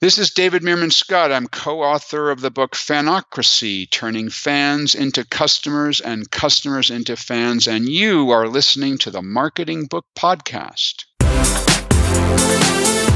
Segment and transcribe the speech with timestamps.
[0.00, 1.32] This is David Meerman Scott.
[1.32, 7.66] I'm co author of the book Fanocracy Turning Fans into Customers and Customers into Fans.
[7.66, 11.04] And you are listening to the Marketing Book Podcast.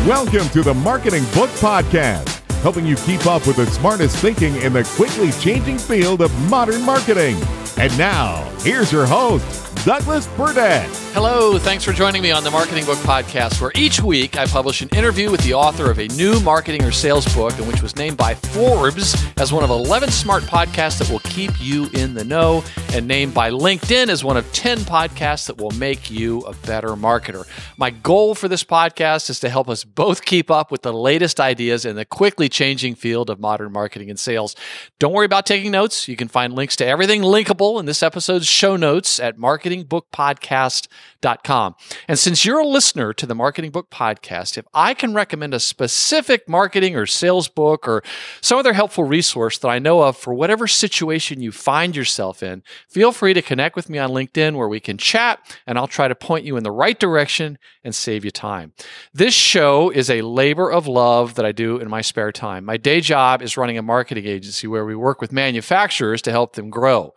[0.08, 4.72] Welcome to the Marketing Book Podcast, helping you keep up with the smartest thinking in
[4.72, 7.37] the quickly changing field of modern marketing.
[7.78, 10.88] And now, here's your host, Douglas Burdett.
[11.14, 14.80] Hello, thanks for joining me on the Marketing Book Podcast, where each week I publish
[14.80, 17.96] an interview with the author of a new marketing or sales book, and which was
[17.96, 22.24] named by Forbes as one of 11 smart podcasts that will keep you in the
[22.24, 26.54] know, and named by LinkedIn as one of 10 podcasts that will make you a
[26.66, 27.44] better marketer.
[27.77, 31.41] My goal for this podcast is to help us both keep up with the latest
[31.41, 34.56] ideas in the quickly changing field of modern marketing and sales.
[34.98, 36.08] Don't worry about taking notes.
[36.08, 41.74] You can find links to everything linkable in this episode's show notes at marketing marketingbookpodcast.com.
[42.08, 45.60] And since you're a listener to the Marketing Book Podcast, if I can recommend a
[45.60, 48.02] specific marketing or sales book or
[48.40, 52.62] some other helpful resource that I know of for whatever situation you find yourself in,
[52.88, 56.08] feel free to connect with me on LinkedIn where we can chat and I'll try
[56.08, 58.72] to point you in the right direction and save you time.
[59.12, 62.64] This show is a labor of love that I do in my spare time.
[62.64, 66.54] My day job is running a marketing agency where we work with manufacturers to help
[66.54, 67.14] them grow.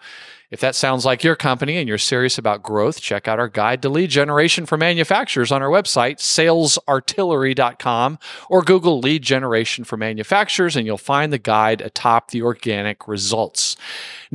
[0.52, 3.82] If that sounds like your company and you're serious about growth, check out our guide
[3.82, 10.76] to lead generation for manufacturers on our website, salesartillery.com, or Google lead generation for manufacturers,
[10.76, 13.76] and you'll find the guide atop the organic results.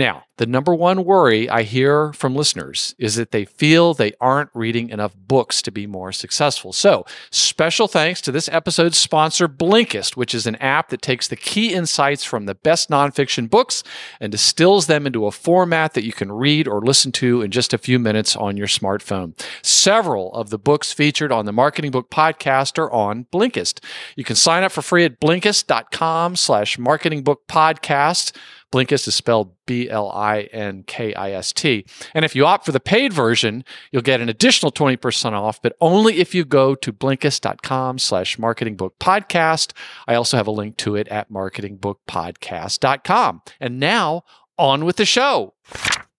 [0.00, 4.48] Now, the number one worry I hear from listeners is that they feel they aren't
[4.54, 6.72] reading enough books to be more successful.
[6.72, 11.36] So, special thanks to this episode's sponsor, Blinkist, which is an app that takes the
[11.36, 13.82] key insights from the best nonfiction books
[14.20, 17.74] and distills them into a format that you can read or listen to in just
[17.74, 19.38] a few minutes on your smartphone.
[19.62, 23.84] Several of the books featured on the Marketing Book podcast are on Blinkist.
[24.16, 28.32] You can sign up for free at blinkist.com slash marketingbookpodcast.
[28.72, 31.84] Blinkist is spelled B L I N K I S T.
[32.14, 35.74] And if you opt for the paid version, you'll get an additional 20% off, but
[35.80, 39.72] only if you go to blinkist.com slash marketingbookpodcast.
[40.06, 43.42] I also have a link to it at marketingbookpodcast.com.
[43.58, 44.22] And now
[44.56, 45.54] on with the show.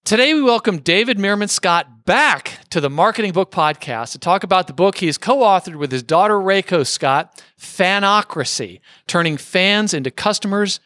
[0.04, 4.66] Today, we welcome David Meerman Scott back to the Marketing Book Podcast to talk about
[4.66, 10.10] the book he has co authored with his daughter, Reiko Scott, Fanocracy Turning Fans into
[10.10, 10.80] Customers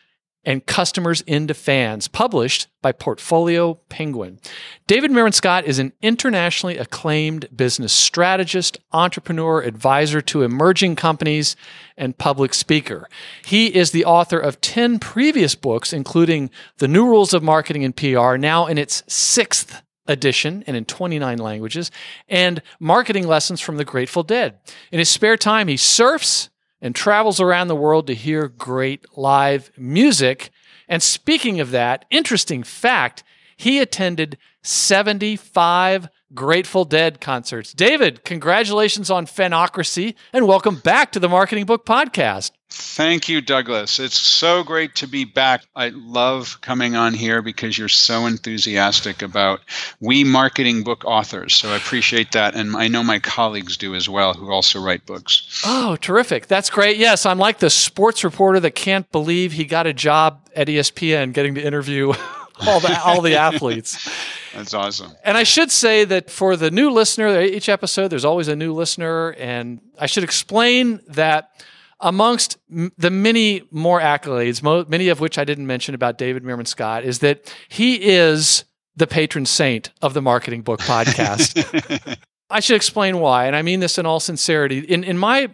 [0.45, 4.39] and Customers into Fans, published by Portfolio Penguin.
[4.87, 11.55] David Meerman Scott is an internationally acclaimed business strategist, entrepreneur, advisor to emerging companies,
[11.97, 13.09] and public speaker.
[13.45, 17.95] He is the author of 10 previous books, including The New Rules of Marketing and
[17.95, 21.91] PR, now in its sixth edition and in 29 languages,
[22.27, 24.59] and Marketing Lessons from the Grateful Dead.
[24.91, 26.49] In his spare time, he surfs
[26.85, 30.51] and travels around the world to hear great live music.
[30.87, 33.23] And speaking of that, interesting fact,
[33.57, 37.71] he attended 75 Grateful Dead concerts.
[37.71, 42.51] David, congratulations on Fanocracy and welcome back to the Marketing Book Podcast.
[42.69, 43.99] Thank you, Douglas.
[43.99, 45.63] It's so great to be back.
[45.77, 49.61] I love coming on here because you're so enthusiastic about
[50.01, 51.55] we marketing book authors.
[51.55, 52.53] So I appreciate that.
[52.53, 55.61] And I know my colleagues do as well who also write books.
[55.65, 56.47] Oh, terrific.
[56.47, 56.97] That's great.
[56.97, 61.31] Yes, I'm like the sports reporter that can't believe he got a job at ESPN
[61.31, 62.13] getting to interview
[62.67, 64.09] all the all the athletes.
[64.53, 65.11] That's awesome.
[65.23, 68.73] And I should say that for the new listener, each episode there's always a new
[68.73, 71.51] listener, and I should explain that
[71.99, 77.03] amongst the many more accolades, many of which I didn't mention about David Meerman Scott,
[77.03, 78.63] is that he is
[78.95, 82.17] the patron saint of the Marketing Book Podcast.
[82.49, 84.79] I should explain why, and I mean this in all sincerity.
[84.79, 85.49] In in my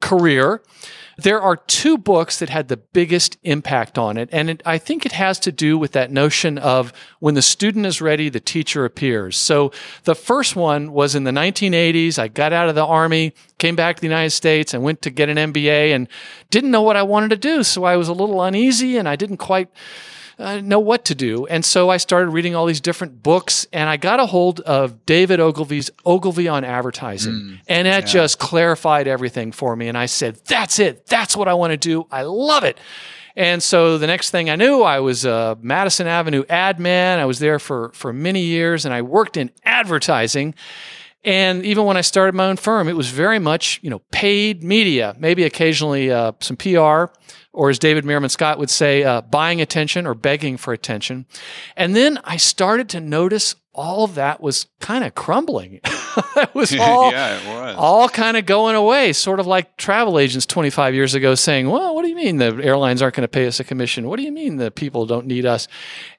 [0.00, 0.62] career,
[1.16, 4.28] there are two books that had the biggest impact on it.
[4.32, 7.86] And it, I think it has to do with that notion of when the student
[7.86, 9.36] is ready, the teacher appears.
[9.36, 9.72] So
[10.04, 12.18] the first one was in the 1980s.
[12.18, 15.10] I got out of the army, came back to the United States and went to
[15.10, 16.08] get an MBA and
[16.50, 17.62] didn't know what I wanted to do.
[17.62, 19.68] So I was a little uneasy and I didn't quite
[20.38, 21.46] uh, know what to do.
[21.46, 25.04] And so I started reading all these different books and I got a hold of
[25.06, 27.32] David Ogilvy's Ogilvy on Advertising.
[27.32, 28.12] Mm, and that yeah.
[28.12, 29.88] just clarified everything for me.
[29.88, 31.06] And I said, that's it.
[31.06, 32.06] That's what I want to do.
[32.10, 32.78] I love it.
[33.34, 37.18] And so the next thing I knew, I was a Madison Avenue ad man.
[37.18, 40.54] I was there for, for many years and I worked in advertising.
[41.24, 44.64] And even when I started my own firm, it was very much, you know, paid
[44.64, 47.12] media, maybe occasionally uh, some PR,
[47.52, 51.26] or as David Meerman Scott would say, uh, buying attention or begging for attention.
[51.76, 55.80] And then I started to notice all of that was kind of crumbling.
[56.34, 57.76] that was all, yeah, it was.
[57.78, 61.94] all kind of going away, sort of like travel agents 25 years ago saying, Well,
[61.94, 64.08] what do you mean the airlines aren't going to pay us a commission?
[64.08, 65.68] What do you mean the people don't need us?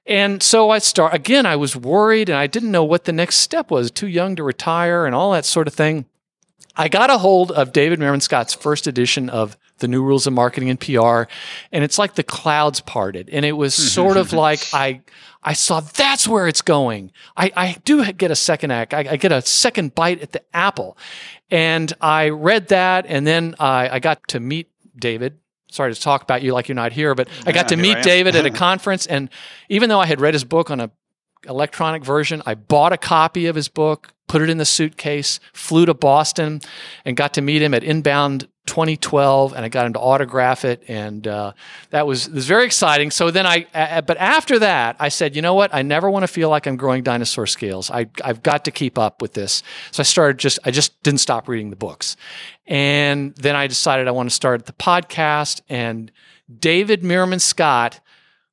[0.06, 3.38] And so I start again, I was worried and I didn't know what the next
[3.38, 6.06] step was, too young to retire and all that sort of thing.
[6.76, 10.34] I got a hold of David Meerman Scott's first edition of The New Rules of
[10.34, 11.24] Marketing and PR,
[11.72, 13.30] and it's like the clouds parted.
[13.30, 13.88] And it was mm-hmm.
[13.88, 15.02] sort of like I
[15.44, 17.12] I saw that's where it's going.
[17.36, 18.94] I, I do get a second act.
[18.94, 20.98] I, I get a second bite at the apple.
[21.52, 25.38] And I read that, and then I, I got to meet David
[25.70, 27.96] sorry to talk about you like you're not here, but I got to meet here
[27.96, 28.04] I am.
[28.04, 29.30] David at a conference, and
[29.70, 30.92] even though I had read his book on a
[31.48, 35.86] electronic version, I bought a copy of his book, put it in the suitcase, flew
[35.86, 36.62] to Boston,
[37.06, 40.84] and got to meet him at Inbound 2012, and I got him to autograph it,
[40.88, 41.52] and uh,
[41.90, 43.12] that was was very exciting.
[43.12, 45.74] So then I, uh, but after that, I said, you know what?
[45.74, 47.92] I never want to feel like I'm growing dinosaur scales.
[47.92, 49.64] I I've got to keep up with this.
[49.92, 52.16] So I started just I just didn't stop reading the books,
[52.66, 55.62] and then I decided I want to start the podcast.
[55.68, 56.12] And
[56.60, 58.00] David Meerman Scott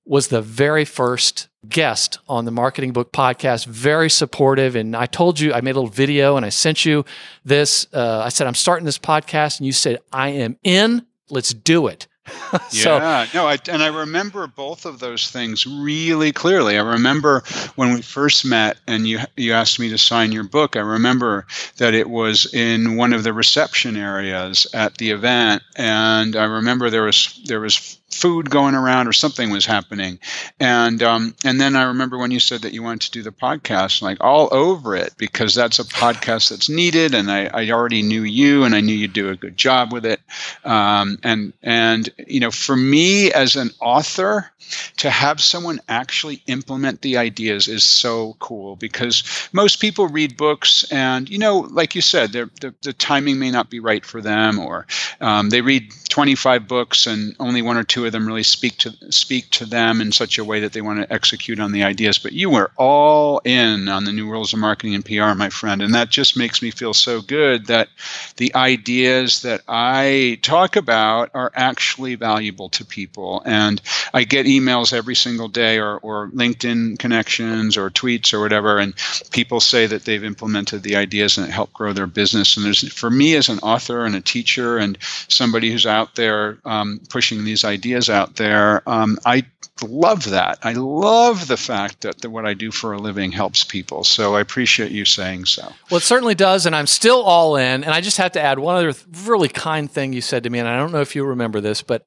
[0.04, 3.66] was the very first guest on the Marketing Book Podcast.
[3.66, 7.04] Very supportive, and I told you I made a little video and I sent you
[7.44, 7.86] this.
[7.92, 11.06] Uh, I said I'm starting this podcast, and you said I am in.
[11.28, 12.06] Let's do it.
[12.68, 16.78] so yeah, no, I, and I remember both of those things really clearly.
[16.78, 17.42] I remember
[17.76, 20.76] when we first met, and you you asked me to sign your book.
[20.76, 21.46] I remember
[21.78, 26.90] that it was in one of the reception areas at the event, and I remember
[26.90, 30.18] there was there was food going around or something was happening,
[30.58, 33.32] and um, and then I remember when you said that you wanted to do the
[33.32, 38.02] podcast, like all over it because that's a podcast that's needed, and I, I already
[38.02, 40.20] knew you, and I knew you'd do a good job with it,
[40.64, 44.50] um, and and you know, for me as an author,
[44.98, 50.84] to have someone actually implement the ideas is so cool because most people read books
[50.92, 54.58] and you know like you said the, the timing may not be right for them
[54.58, 54.86] or
[55.20, 58.94] um, they read 25 books and only one or two of them really speak to
[59.10, 62.18] speak to them in such a way that they want to execute on the ideas.
[62.18, 65.82] But you were all in on the new rules of marketing and pr my friend.
[65.82, 67.88] And that just makes me feel so good that
[68.36, 73.42] the ideas that i talk about are actually valuable to people.
[73.44, 73.80] And
[74.14, 78.94] i get emails every single day or, or LinkedIn connections or tweets or whatever, and
[79.30, 82.56] people say that they've implemented the ideas and it helped grow their business.
[82.56, 84.96] And there's for me as an author and a teacher and
[85.28, 89.44] somebody who's out there um, pushing these ideas out there, um, I
[89.82, 90.58] love that.
[90.62, 94.04] I love the fact that what I do for a living helps people.
[94.04, 95.62] So I appreciate you saying so.
[95.90, 97.82] Well, it certainly does, and I'm still all in.
[97.84, 98.92] And I just have to add one other
[99.24, 101.80] really kind thing you said to me, and I don't know if you remember this,
[101.82, 102.06] but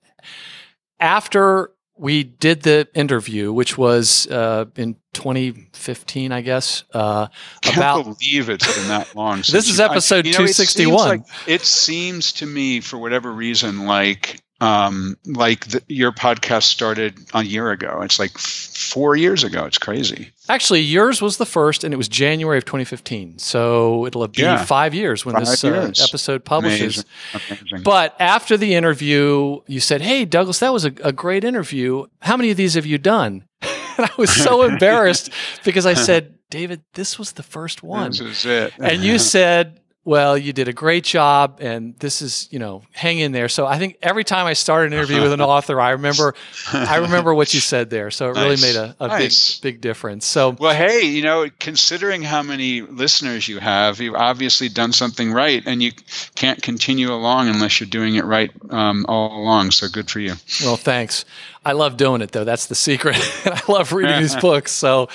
[1.00, 6.84] after we did the interview, which was uh, in 2015, I guess.
[6.94, 7.28] Uh,
[7.62, 9.38] Can't about believe it's been that long.
[9.40, 11.08] this is episode I- you know, it seems 261.
[11.08, 17.18] like- It seems to me, for whatever reason, like um, like the, your podcast started
[17.34, 18.02] a year ago.
[18.02, 19.66] It's like f- four years ago.
[19.66, 20.30] It's crazy.
[20.50, 23.40] Actually, yours was the first, and it was January of 2015.
[23.40, 24.64] So it'll be Yeah.
[24.64, 27.04] five years when Five this uh, episode publishes.
[27.34, 27.58] Amazing.
[27.62, 27.84] Amazing.
[27.84, 32.06] But after the interview, you said, Hey, Douglas, that was a, a great interview.
[32.22, 33.44] How many of these have you done?
[33.96, 35.30] And I was so embarrassed
[35.64, 38.10] because I said, David, this was the first one.
[38.10, 38.74] This is it.
[38.80, 43.20] and you said, "Well, you did a great job, and this is, you know, hang
[43.20, 45.92] in there." So I think every time I start an interview with an author, I
[45.92, 46.36] remember,
[46.74, 48.12] I remember what you said there.
[48.12, 49.60] So it really made a, a Nice.
[49.60, 50.26] big, big difference.
[50.26, 55.32] So Well, hey, you know, considering how many listeners you have, you've obviously done something
[55.32, 55.92] right, and you
[56.36, 59.72] can't continue along unless you're doing it right um, all along.
[59.72, 60.34] So good for you.
[60.64, 61.26] Well, thanks.
[61.66, 62.44] I love doing it though.
[62.44, 63.16] That's the secret.
[63.46, 64.72] I love reading these books.
[64.74, 65.08] So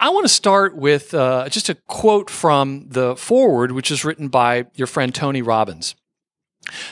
[0.00, 4.28] I want to start with uh, just a quote from the foreword, which is written
[4.28, 5.96] by your friend Tony Robbins.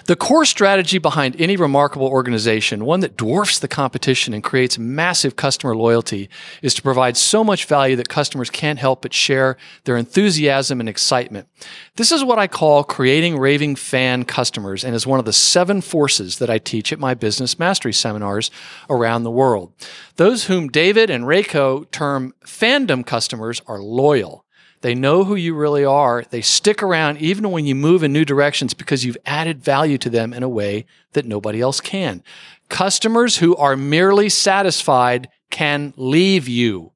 [0.06, 5.36] The core strategy behind any remarkable organization, one that dwarfs the competition and creates massive
[5.36, 6.28] customer loyalty,
[6.62, 10.88] is to provide so much value that customers can't help but share their enthusiasm and
[10.88, 11.48] excitement.
[11.96, 15.80] This is what I call creating raving fan customers and is one of the seven
[15.80, 18.50] forces that I teach at my business mastery seminars
[18.88, 19.72] around the world.
[20.16, 24.45] Those whom David and Reiko term fandom customers are loyal.
[24.82, 26.24] They know who you really are.
[26.28, 30.10] They stick around even when you move in new directions because you've added value to
[30.10, 32.22] them in a way that nobody else can.
[32.68, 36.92] Customers who are merely satisfied can leave you.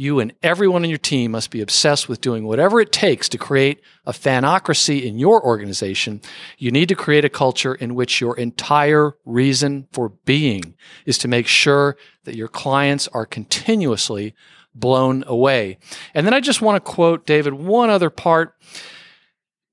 [0.00, 3.36] You and everyone on your team must be obsessed with doing whatever it takes to
[3.36, 6.22] create a fanocracy in your organization.
[6.56, 11.28] You need to create a culture in which your entire reason for being is to
[11.28, 14.34] make sure that your clients are continuously
[14.74, 15.78] blown away.
[16.14, 18.54] And then I just want to quote David one other part.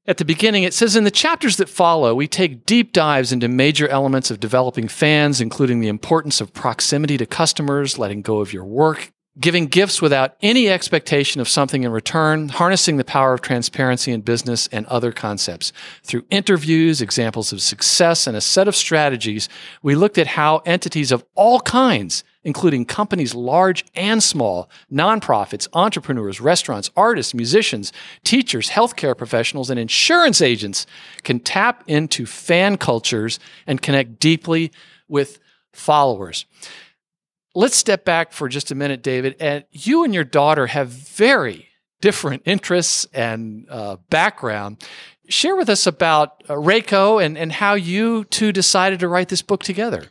[0.07, 3.49] at the beginning, it says in the chapters that follow, we take deep dives into
[3.49, 8.53] major elements of developing fans, including the importance of proximity to customers, letting go of
[8.53, 13.41] your work, giving gifts without any expectation of something in return, harnessing the power of
[13.41, 15.73] transparency in business, and other concepts.
[16.03, 19.49] Through interviews, examples of success, and a set of strategies,
[19.83, 26.41] we looked at how entities of all kinds, including companies large and small, nonprofits, entrepreneurs,
[26.41, 27.91] restaurants, artists, musicians,
[28.23, 30.87] teachers, healthcare professionals, and insurance agents,
[31.23, 33.37] can tap into fan cultures
[33.67, 34.71] and connect deeply
[35.07, 35.39] with
[35.73, 36.45] followers
[37.57, 39.35] let's step back for just a minute, David.
[39.39, 41.69] And you and your daughter have very
[42.01, 44.83] different interests and uh, background.
[45.27, 49.41] Share with us about uh, Reiko and, and how you two decided to write this
[49.41, 50.03] book together.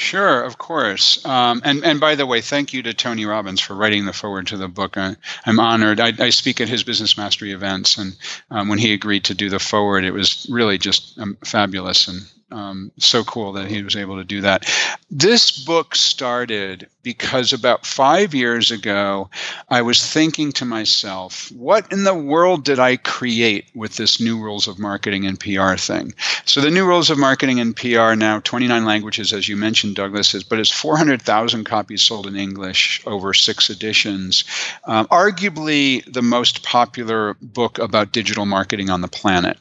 [0.00, 1.22] Sure, of course.
[1.26, 4.46] Um, and and by the way, thank you to Tony Robbins for writing the foreword
[4.46, 4.96] to the book.
[4.96, 5.14] I,
[5.44, 6.00] am honored.
[6.00, 8.16] I, I, speak at his business mastery events, and
[8.50, 12.08] um, when he agreed to do the foreword, it was really just um, fabulous.
[12.08, 14.68] And um, so cool that he was able to do that.
[15.10, 19.30] This book started because about five years ago,
[19.68, 24.38] I was thinking to myself, what in the world did I create with this new
[24.38, 26.14] rules of marketing and PR thing?
[26.44, 30.34] So, the new rules of marketing and PR now 29 languages, as you mentioned, Douglas,
[30.34, 34.44] is, but it's 400,000 copies sold in English over six editions.
[34.84, 39.58] Um, arguably the most popular book about digital marketing on the planet.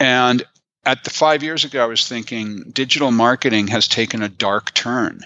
[0.00, 0.44] And
[0.84, 5.20] at the five years ago, I was thinking digital marketing has taken a dark turn.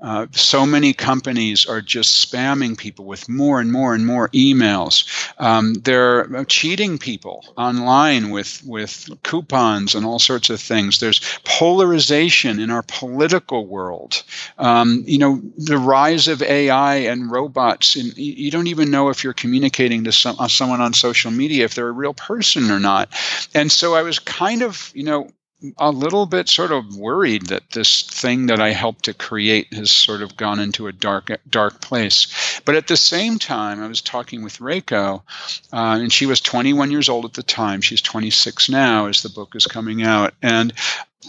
[0.00, 5.04] Uh, so many companies are just spamming people with more and more and more emails.
[5.38, 11.00] Um, they're cheating people online with with coupons and all sorts of things.
[11.00, 14.22] There's polarization in our political world.
[14.58, 17.96] Um, you know, the rise of AI and robots.
[17.96, 21.64] And you don't even know if you're communicating to some, uh, someone on social media
[21.64, 23.08] if they're a real person or not.
[23.54, 25.28] And so I was kind of, you know,
[25.78, 29.90] a little bit sort of worried that this thing that I helped to create has
[29.90, 32.60] sort of gone into a dark, dark place.
[32.64, 35.22] But at the same time, I was talking with Reiko,
[35.72, 37.80] uh, and she was 21 years old at the time.
[37.80, 40.34] She's 26 now as the book is coming out.
[40.42, 40.72] And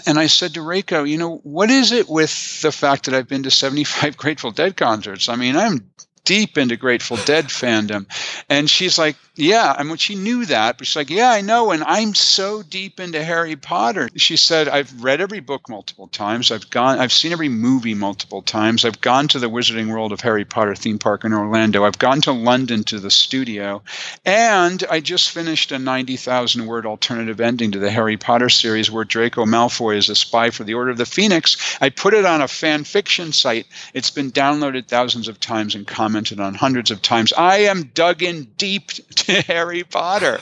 [0.06, 3.28] and I said to Reiko, you know, what is it with the fact that I've
[3.28, 5.30] been to 75 Grateful Dead concerts?
[5.30, 5.90] I mean, I'm
[6.24, 8.06] deep into Grateful Dead fandom.
[8.50, 11.72] And she's like, yeah, I mean, she knew that, she's like, yeah, I know.
[11.72, 14.10] And I'm so deep into Harry Potter.
[14.16, 16.52] She said, I've read every book multiple times.
[16.52, 18.86] I've gone, I've seen every movie multiple times.
[18.86, 21.86] I've gone to the Wizarding World of Harry Potter theme park in Orlando.
[21.86, 23.84] I've gone to London to the studio.
[24.26, 29.04] And I just finished a 90,000 word alternative ending to the Harry Potter series where
[29.04, 31.78] Draco Malfoy is a spy for the Order of the Phoenix.
[31.80, 33.68] I put it on a fan fiction site.
[33.94, 37.34] It's been downloaded thousands of times and commented on hundreds of times.
[37.34, 38.92] I am dug in deep
[39.48, 40.40] Harry Potter.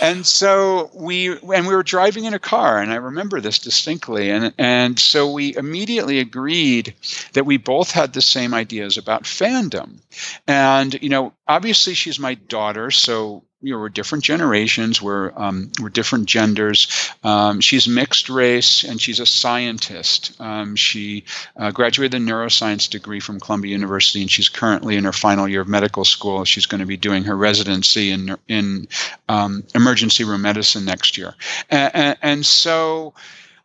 [0.00, 4.30] And so we and we were driving in a car, and I remember this distinctly.
[4.30, 6.94] And and so we immediately agreed
[7.32, 10.00] that we both had the same ideas about fandom.
[10.46, 15.72] And you know, obviously she's my daughter, so you know, we're different generations, we're, um,
[15.80, 17.10] we're different genders.
[17.24, 20.38] Um, she's mixed race and she's a scientist.
[20.40, 21.24] Um, she
[21.56, 25.62] uh, graduated a neuroscience degree from Columbia University and she's currently in her final year
[25.62, 26.44] of medical school.
[26.44, 28.88] She's going to be doing her residency in, in
[29.28, 31.34] um, emergency room medicine next year.
[31.70, 33.14] and, and, and so,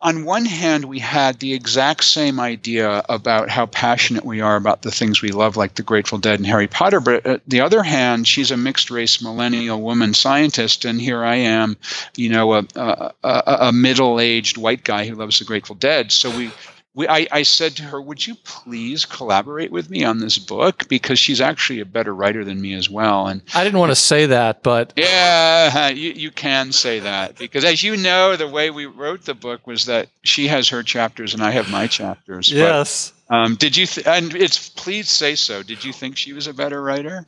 [0.01, 4.81] on one hand, we had the exact same idea about how passionate we are about
[4.81, 6.99] the things we love, like the Grateful Dead and Harry Potter.
[6.99, 11.35] But on the other hand, she's a mixed race millennial woman scientist, and here I
[11.35, 11.77] am,
[12.15, 16.11] you know, a, a, a middle aged white guy who loves the Grateful Dead.
[16.11, 16.51] So we
[16.93, 20.87] we, I, I, said to her, Would you please collaborate with me on this book?
[20.89, 23.27] Because she's actually a better writer than me as well.
[23.27, 24.93] And I didn't want to say that, but.
[24.97, 27.37] Yeah, you, you can say that.
[27.37, 30.83] Because as you know, the way we wrote the book was that she has her
[30.83, 32.51] chapters and I have my chapters.
[32.51, 33.13] Yes.
[33.29, 35.63] But, um, did you, th- and it's please say so.
[35.63, 37.25] Did you think she was a better writer?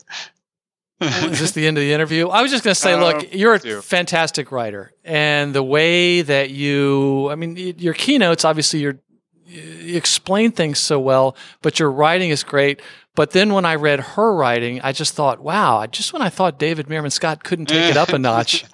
[1.00, 2.28] Is this the end of the interview?
[2.28, 6.22] I was just going to say, look, um, you're a fantastic writer, and the way
[6.22, 9.00] that you, I mean, your keynotes, obviously, you're
[9.54, 12.82] you explain things so well, but your writing is great.
[13.16, 16.58] But then when I read her writing, I just thought, wow, just when I thought
[16.58, 18.66] David Meerman Scott couldn't take it up a notch.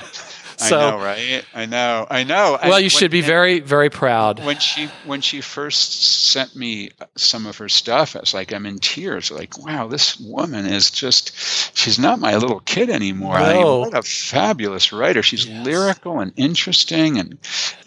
[0.70, 1.46] So, I know, right?
[1.56, 2.60] I know, I know.
[2.62, 4.44] Well, you when, should be very, very proud.
[4.44, 8.52] When she when she first sent me uh, some of her stuff, I was like,
[8.52, 9.32] I'm in tears.
[9.32, 11.34] Like, wow, this woman is just
[11.78, 13.40] she's not my little kid anymore.
[13.40, 13.46] No.
[13.46, 15.24] I mean, what a fabulous writer.
[15.24, 15.66] She's yes.
[15.66, 17.18] lyrical and interesting.
[17.18, 17.38] And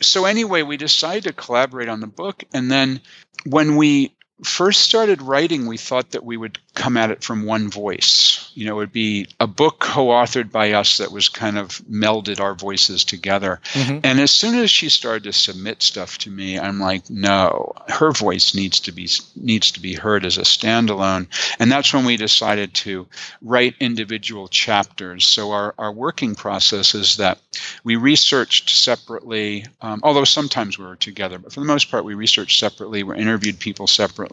[0.00, 3.02] so anyway, we decided to collaborate on the book, and then
[3.44, 7.70] when we first started writing, we thought that we would come at it from one
[7.70, 8.50] voice.
[8.54, 11.78] You know, it would be a book co authored by us that was kind of
[11.90, 13.60] melded our voices together.
[13.72, 13.98] Mm-hmm.
[14.04, 18.12] And as soon as she started to submit stuff to me, I'm like, no, her
[18.12, 21.26] voice needs to be needs to be heard as a standalone.
[21.58, 23.06] And that's when we decided to
[23.42, 25.26] write individual chapters.
[25.26, 27.38] So our, our working process is that
[27.84, 32.14] we researched separately, um, although sometimes we were together, but for the most part, we
[32.14, 33.02] researched separately.
[33.02, 34.31] We interviewed people separately.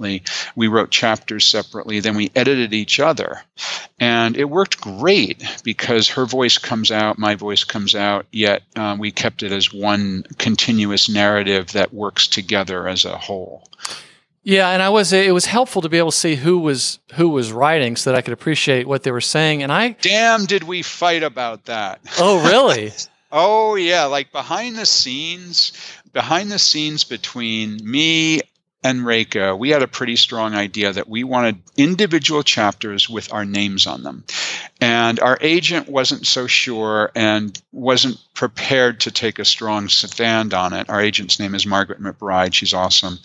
[0.55, 1.99] We wrote chapters separately.
[1.99, 3.41] Then we edited each other.
[3.99, 8.95] And it worked great because her voice comes out, my voice comes out, yet uh,
[8.97, 13.63] we kept it as one continuous narrative that works together as a whole.
[14.43, 17.29] Yeah, and I was it was helpful to be able to see who was who
[17.29, 19.63] was writing so that I could appreciate what they were saying.
[19.63, 21.99] And I damn did we fight about that.
[22.19, 22.93] Oh really?
[23.31, 25.73] oh yeah, like behind the scenes,
[26.13, 28.41] behind the scenes between me
[28.81, 33.43] and Reiko, we had a pretty strong idea that we wanted individual chapters with our
[33.43, 34.23] names on them.
[34.79, 40.71] And our agent wasn't so sure and wasn't prepared to take a strong stand on
[40.71, 40.89] it.
[40.89, 42.53] Our agent's name is Margaret McBride.
[42.53, 43.19] She's awesome.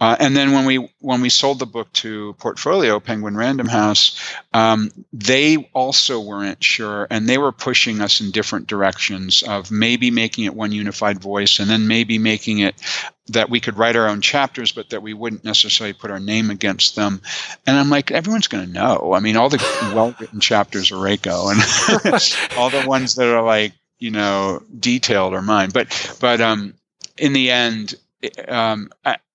[0.00, 4.20] Uh, and then when we when we sold the book to Portfolio Penguin Random House,
[4.54, 10.12] um, they also weren't sure, and they were pushing us in different directions of maybe
[10.12, 12.76] making it one unified voice, and then maybe making it
[13.32, 16.50] that we could write our own chapters, but that we wouldn't necessarily put our name
[16.50, 17.20] against them.
[17.66, 19.12] And I'm like, everyone's going to know.
[19.14, 19.58] I mean, all the
[19.94, 25.34] well written chapters are Reiko, and all the ones that are like, you know, detailed
[25.34, 25.70] are mine.
[25.70, 26.74] But, but um,
[27.18, 27.94] in the end,
[28.48, 28.90] um,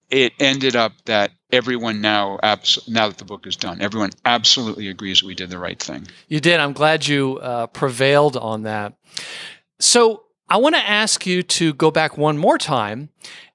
[0.10, 4.88] it ended up that everyone now, abs- now that the book is done, everyone absolutely
[4.88, 6.08] agrees we did the right thing.
[6.28, 6.60] You did.
[6.60, 8.94] I'm glad you uh, prevailed on that.
[9.80, 13.10] So I want to ask you to go back one more time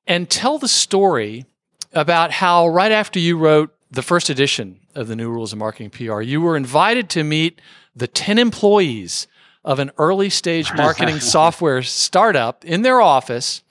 [0.06, 1.46] and tell the story
[1.92, 5.90] about how right after you wrote the first edition of the New Rules of Marketing
[5.90, 7.60] PR, you were invited to meet
[7.96, 9.26] the 10 employees
[9.64, 13.62] of an early stage marketing software startup in their office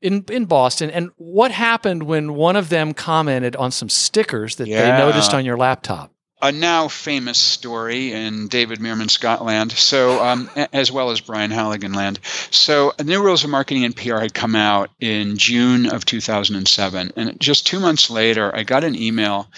[0.00, 0.90] in, in Boston.
[0.90, 4.82] And what happened when one of them commented on some stickers that yeah.
[4.82, 6.13] they noticed on your laptop?
[6.44, 11.94] A now famous story in David Meerman Scotland, so um, as well as Brian Halligan
[11.94, 12.20] land.
[12.50, 17.40] So, New Rules of Marketing and PR had come out in June of 2007, and
[17.40, 19.48] just two months later, I got an email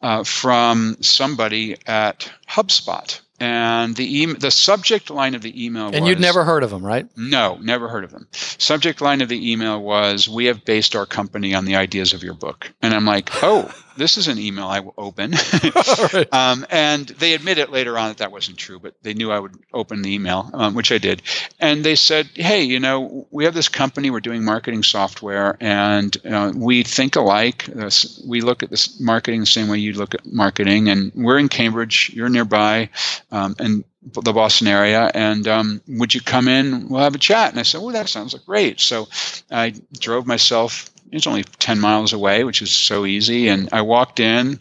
[0.00, 6.00] uh, from somebody at HubSpot and the e- the subject line of the email and
[6.00, 7.06] was, you'd never heard of them right?
[7.16, 11.06] No never heard of them subject line of the email was we have based our
[11.06, 12.72] company on the ideas of your book.
[12.82, 15.32] And i'm like oh this is an email I will open.
[16.12, 16.32] right.
[16.32, 19.56] um, and they admitted later on that that wasn't true, but they knew I would
[19.74, 21.22] open the email, um, which I did.
[21.60, 26.16] And they said, hey, you know, we have this company, we're doing marketing software, and
[26.26, 27.68] uh, we think alike.
[27.68, 27.90] Uh,
[28.26, 31.48] we look at this marketing the same way you look at marketing, and we're in
[31.48, 32.88] Cambridge, you're nearby,
[33.32, 36.88] um, and the Boston area, and um, would you come in?
[36.88, 37.50] We'll have a chat.
[37.50, 39.08] And I said, "Oh, that sounds like great." So
[39.50, 43.48] I drove myself it's only 10 miles away, which is so easy.
[43.48, 44.60] And I walked in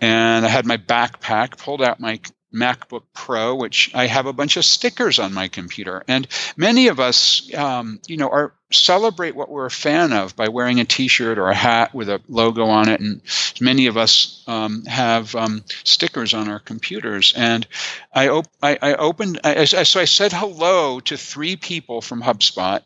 [0.00, 2.20] and I had my backpack, pulled out my
[2.54, 6.02] MacBook Pro, which I have a bunch of stickers on my computer.
[6.08, 10.48] And many of us, um, you know, are celebrate what we're a fan of by
[10.48, 13.00] wearing a T-shirt or a hat with a logo on it.
[13.00, 13.20] And
[13.60, 17.32] many of us um, have um, stickers on our computers.
[17.36, 17.66] And
[18.12, 22.22] I, op- I, I opened, I, I, so I said hello to three people from
[22.22, 22.82] HubSpot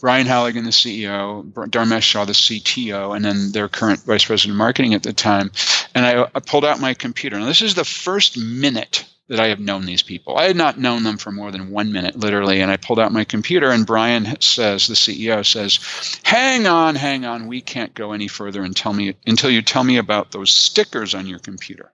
[0.00, 4.58] Brian Halligan, the CEO, Dharmesh Shah, the CTO, and then their current vice president of
[4.58, 5.50] marketing at the time.
[5.94, 7.38] And I, I pulled out my computer.
[7.38, 10.36] Now, this is the first minute that I have known these people.
[10.36, 12.60] I had not known them for more than one minute, literally.
[12.60, 15.78] And I pulled out my computer, and Brian says, the CEO says,
[16.22, 17.46] "Hang on, hang on.
[17.46, 21.14] We can't go any further and tell me until you tell me about those stickers
[21.14, 21.92] on your computer."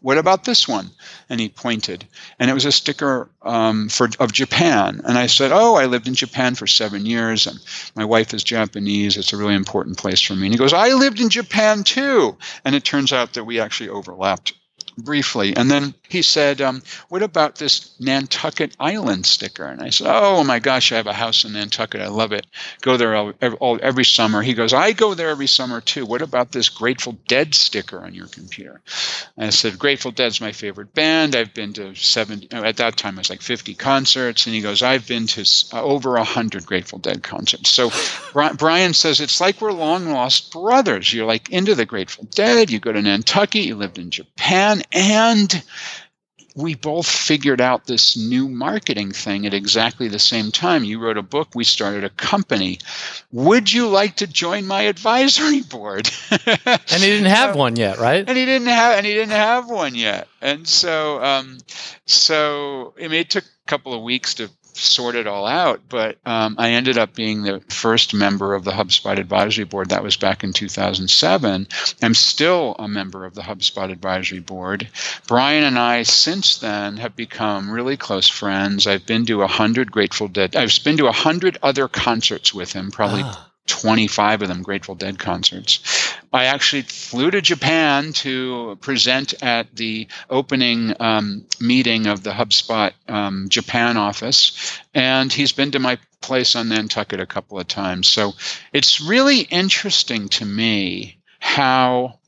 [0.00, 0.90] What about this one?
[1.28, 2.06] And he pointed,
[2.38, 5.00] and it was a sticker um, for of Japan.
[5.04, 7.58] And I said, "Oh, I lived in Japan for seven years, and
[7.94, 9.16] my wife is Japanese.
[9.16, 12.36] It's a really important place for me." And he goes, "I lived in Japan too."
[12.64, 14.52] And it turns out that we actually overlapped
[14.96, 15.56] briefly.
[15.56, 19.64] And then he said, um, What about this Nantucket Island sticker?
[19.64, 22.00] And I said, Oh my gosh, I have a house in Nantucket.
[22.00, 22.46] I love it.
[22.82, 24.42] Go there all, all, every summer.
[24.42, 26.06] He goes, I go there every summer too.
[26.06, 28.80] What about this Grateful Dead sticker on your computer?
[29.36, 31.34] And I said, Grateful Dead's my favorite band.
[31.34, 34.46] I've been to seven, at that time it was like 50 concerts.
[34.46, 37.70] And he goes, I've been to uh, over 100 Grateful Dead concerts.
[37.70, 37.90] So
[38.32, 41.12] Brian says, It's like we're long lost brothers.
[41.12, 42.70] You're like into the Grateful Dead.
[42.70, 43.64] You go to Nantucket.
[43.64, 45.62] You lived in Japan and
[46.56, 50.84] we both figured out this new marketing thing at exactly the same time.
[50.84, 52.78] You wrote a book, we started a company.
[53.32, 56.08] Would you like to join my advisory board?
[56.30, 58.24] and he didn't have one yet, right?
[58.26, 60.28] And he didn't have and he didn't have one yet.
[60.40, 61.58] And so um,
[62.06, 65.80] so I mean, it took a couple of weeks to sort it all out.
[65.88, 69.90] But um, I ended up being the first member of the HubSpot advisory board.
[69.90, 71.68] That was back in 2007.
[72.02, 74.88] I'm still a member of the HubSpot advisory board.
[75.26, 78.86] Brian and I, since then, have become really close friends.
[78.86, 80.56] I've been to a hundred Grateful Dead.
[80.56, 83.22] I've been to a hundred other concerts with him, probably.
[83.24, 86.03] Ah 25 of them Grateful Dead concerts.
[86.34, 92.90] I actually flew to Japan to present at the opening um, meeting of the HubSpot
[93.08, 98.08] um, Japan office, and he's been to my place on Nantucket a couple of times.
[98.08, 98.32] So
[98.72, 102.18] it's really interesting to me how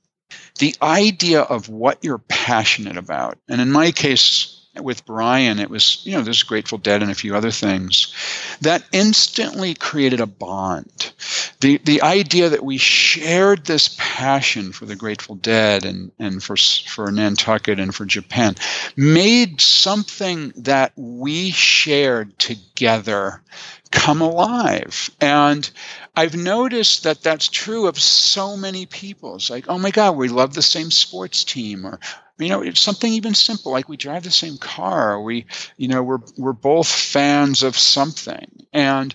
[0.60, 6.00] the idea of what you're passionate about, and in my case, with Brian, it was,
[6.04, 8.14] you know, there's Grateful Dead and a few other things
[8.60, 11.12] that instantly created a bond.
[11.60, 16.56] The, the idea that we shared this passion for the Grateful Dead and, and for,
[16.56, 18.56] for Nantucket and for Japan
[18.96, 23.42] made something that we shared together
[23.90, 25.10] come alive.
[25.20, 25.68] And
[26.14, 29.36] I've noticed that that's true of so many people.
[29.36, 31.98] It's like, oh my God, we love the same sports team, or
[32.38, 35.46] you know it's something even simple like we drive the same car we
[35.78, 39.14] you know we're we're both fans of something and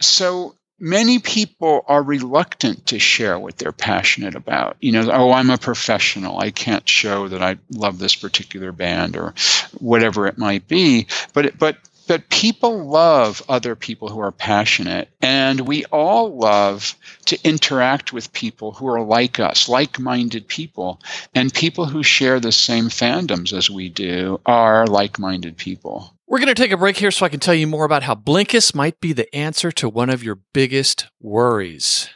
[0.00, 5.50] so many people are reluctant to share what they're passionate about you know oh i'm
[5.50, 9.34] a professional i can't show that i love this particular band or
[9.78, 11.76] whatever it might be but but
[12.10, 18.32] but people love other people who are passionate, and we all love to interact with
[18.32, 21.00] people who are like us, like minded people.
[21.36, 26.12] And people who share the same fandoms as we do are like minded people.
[26.30, 28.14] We're going to take a break here so I can tell you more about how
[28.14, 32.08] Blinkist might be the answer to one of your biggest worries.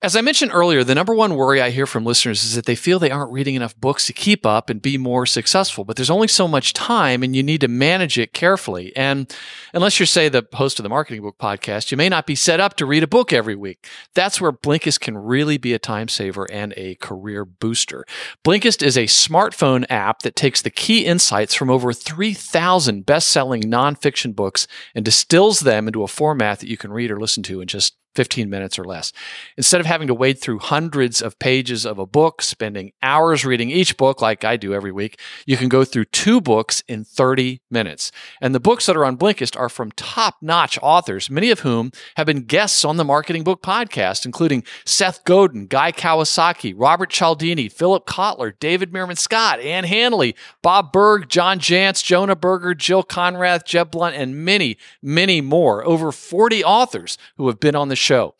[0.00, 2.76] As I mentioned earlier, the number one worry I hear from listeners is that they
[2.76, 5.84] feel they aren't reading enough books to keep up and be more successful.
[5.84, 8.94] But there's only so much time and you need to manage it carefully.
[8.94, 9.34] And
[9.74, 12.60] unless you're, say, the host of the Marketing Book podcast, you may not be set
[12.60, 13.88] up to read a book every week.
[14.14, 18.04] That's where Blinkist can really be a time saver and a career booster.
[18.44, 23.62] Blinkist is a smartphone app that takes the key insights from over 3,000 best selling
[23.62, 27.60] nonfiction books and distills them into a format that you can read or listen to
[27.60, 29.12] in just 15 minutes or less.
[29.56, 33.70] Instead of having to wade through hundreds of pages of a book, spending hours reading
[33.70, 37.60] each book like I do every week, you can go through two books in 30
[37.70, 38.10] minutes.
[38.40, 41.92] And the books that are on Blinkist are from top notch authors, many of whom
[42.16, 47.68] have been guests on the Marketing Book Podcast, including Seth Godin, Guy Kawasaki, Robert Cialdini,
[47.68, 53.64] Philip Kotler, David Meerman Scott, Ann Handley, Bob Burg, John Jantsch, Jonah Berger, Jill Konrath,
[53.64, 55.84] Jeb Blount, and many, many more.
[55.84, 58.34] Over 40 authors who have been on the show.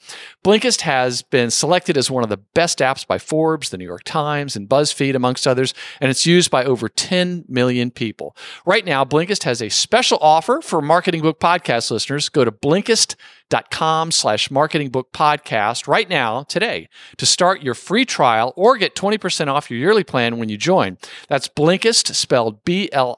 [0.45, 4.05] Blinkist has been selected as one of the best apps by Forbes, the New York
[4.05, 8.37] Times, and BuzzFeed, amongst others, and it's used by over 10 million people.
[8.65, 12.29] Right now, Blinkist has a special offer for Marketing Book Podcast listeners.
[12.29, 18.53] Go to Blinkist.com slash marketing book podcast right now today to start your free trial
[18.57, 20.99] or get 20% off your yearly plan when you join.
[21.29, 23.09] That's Blinkist spelled B-L-I-N-K-I-S-T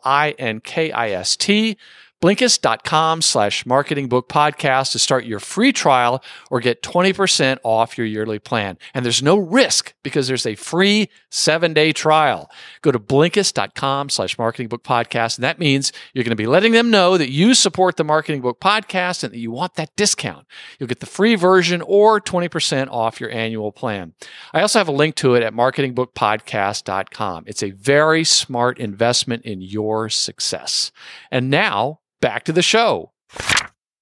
[2.22, 8.06] Blinkist.com slash marketing book podcast to start your free trial or get 20% off your
[8.06, 8.76] yearly plan.
[8.92, 12.50] And there's no risk because there's a free seven day trial.
[12.83, 15.38] Go to Blinkist.com slash marketing book podcast.
[15.38, 18.42] And that means you're going to be letting them know that you support the marketing
[18.42, 20.46] book podcast and that you want that discount.
[20.78, 24.12] You'll get the free version or 20% off your annual plan.
[24.52, 27.44] I also have a link to it at marketingbookpodcast.com.
[27.46, 30.92] It's a very smart investment in your success.
[31.30, 33.11] And now back to the show.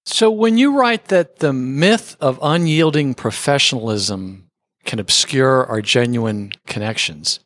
[0.04, 4.48] So, when you write that the myth of unyielding professionalism
[4.84, 7.40] can obscure our genuine connections,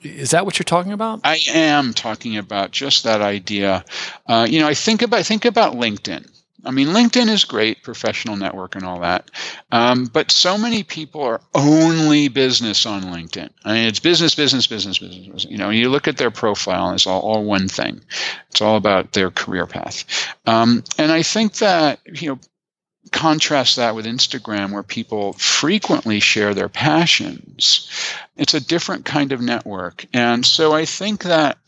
[0.00, 1.20] is that what you're talking about?
[1.24, 3.84] I am talking about just that idea.
[4.26, 6.28] Uh, you know, I think about think about LinkedIn.
[6.64, 9.30] I mean, LinkedIn is great, professional network and all that.
[9.72, 13.50] Um, but so many people are only business on LinkedIn.
[13.64, 15.44] I mean, it's business, business, business, business.
[15.44, 18.00] You know, you look at their profile and it's all, all one thing.
[18.50, 20.04] It's all about their career path.
[20.46, 22.38] Um, and I think that, you know,
[23.12, 27.90] contrast that with Instagram, where people frequently share their passions.
[28.36, 30.06] It's a different kind of network.
[30.12, 31.58] And so I think that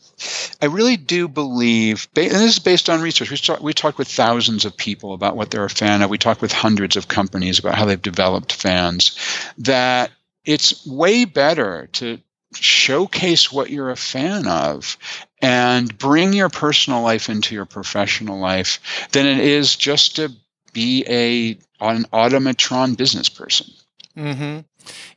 [0.61, 3.29] I really do believe, and this is based on research.
[3.29, 6.09] We, talk, we talked with thousands of people about what they're a fan of.
[6.09, 9.17] We talked with hundreds of companies about how they've developed fans.
[9.59, 10.11] That
[10.43, 12.19] it's way better to
[12.55, 14.97] showcase what you're a fan of
[15.41, 20.31] and bring your personal life into your professional life than it is just to
[20.73, 23.67] be a an automatron business person.
[24.15, 24.59] Mm-hmm.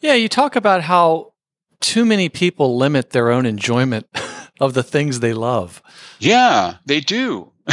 [0.00, 1.32] Yeah, you talk about how
[1.80, 4.06] too many people limit their own enjoyment
[4.60, 5.82] of the things they love.
[6.18, 7.50] Yeah, they do.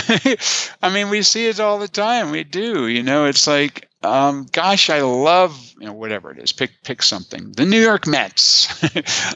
[0.82, 2.32] I mean, we see it all the time.
[2.32, 2.88] We do.
[2.88, 6.52] You know, it's like, um, gosh, I love you know whatever it is.
[6.52, 7.52] Pick pick something.
[7.52, 8.84] The New York Mets.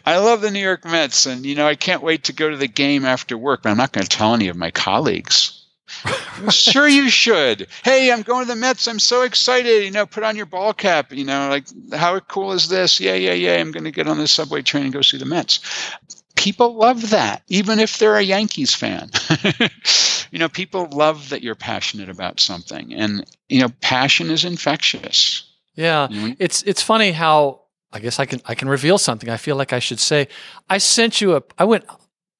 [0.05, 2.57] I love the New York Mets, and you know, I can't wait to go to
[2.57, 3.63] the game after work.
[3.63, 5.57] But I'm not going to tell any of my colleagues.
[6.49, 10.23] sure you should hey i'm going to the mets i'm so excited you know put
[10.23, 13.71] on your ball cap you know like how cool is this yeah yeah yeah i'm
[13.71, 15.59] going to get on the subway train and go see the mets
[16.41, 19.09] people love that even if they're a yankees fan.
[20.31, 25.43] You know people love that you're passionate about something and you know passion is infectious.
[25.75, 26.07] Yeah.
[26.39, 29.29] It's it's funny how I guess I can I can reveal something.
[29.29, 30.29] I feel like I should say.
[30.69, 31.83] I sent you a I went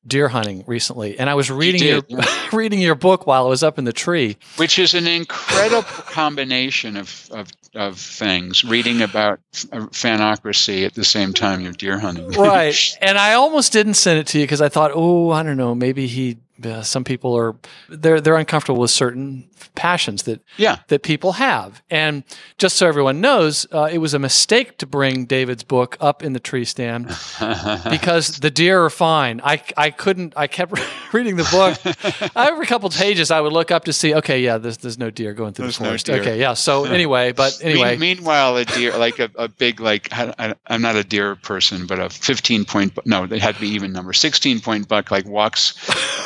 [0.05, 2.49] deer hunting recently, and I was reading did, your yeah.
[2.53, 6.97] reading your book while I was up in the tree, which is an incredible combination
[6.97, 8.63] of, of of things.
[8.63, 9.39] Reading about
[9.71, 12.75] uh, fanocracy at the same time you're deer hunting, right?
[13.01, 15.75] And I almost didn't send it to you because I thought, oh, I don't know,
[15.75, 17.56] maybe he uh, some people are
[17.89, 20.78] they're they're uncomfortable with certain passions that yeah.
[20.88, 21.82] that people have.
[21.89, 22.24] And
[22.58, 26.34] just so everyone knows, uh, it was a mistake to bring David's book up in
[26.34, 27.08] the tree stand
[27.89, 29.41] because the deer are fine.
[29.43, 30.34] I I couldn't.
[30.36, 30.80] I kept
[31.13, 32.32] reading the book.
[32.36, 34.15] Every couple of pages, I would look up to see.
[34.15, 36.08] Okay, yeah, there's there's no deer going through there's the forest.
[36.08, 36.54] No okay, yeah.
[36.54, 37.97] So anyway, but anyway.
[37.97, 42.00] meanwhile, a deer like a, a big like I, am not a deer person, but
[42.00, 45.76] a 15 point no, they had to be even number 16 point buck like walks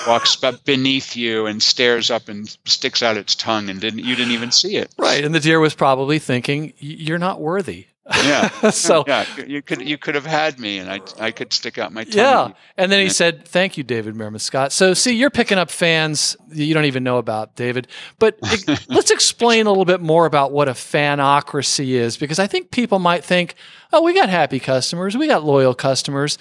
[0.08, 4.16] walks walks beneath you and stares up and sticks out its tongue, and didn't you
[4.16, 4.94] didn't even see it.
[4.98, 8.50] Right, and the deer was probably thinking, "You're not worthy." Yeah.
[8.70, 11.94] so yeah, you could you could have had me, and I I could stick out
[11.94, 12.14] my tongue.
[12.14, 15.70] Yeah, and then he said, "Thank you, David Meerman Scott." So see, you're picking up
[15.70, 17.88] fans you don't even know about, David.
[18.20, 18.38] But
[18.88, 23.00] let's explain a little bit more about what a fanocracy is, because I think people
[23.00, 23.56] might think,
[23.92, 26.38] "Oh, we got happy customers, we got loyal customers."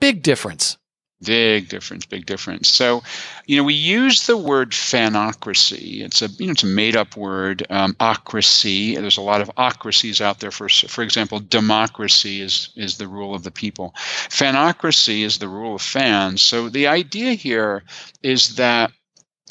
[0.00, 0.78] Big difference.
[1.22, 2.70] Big difference, big difference.
[2.70, 3.02] So,
[3.46, 6.00] you know, we use the word fanocracy.
[6.02, 7.66] It's a you know it's a made up word.
[7.68, 8.94] Um, ocracy.
[8.94, 10.50] There's a lot of ocracies out there.
[10.50, 13.92] For for example, democracy is is the rule of the people.
[13.96, 16.40] Fanocracy is the rule of fans.
[16.40, 17.82] So the idea here
[18.22, 18.90] is that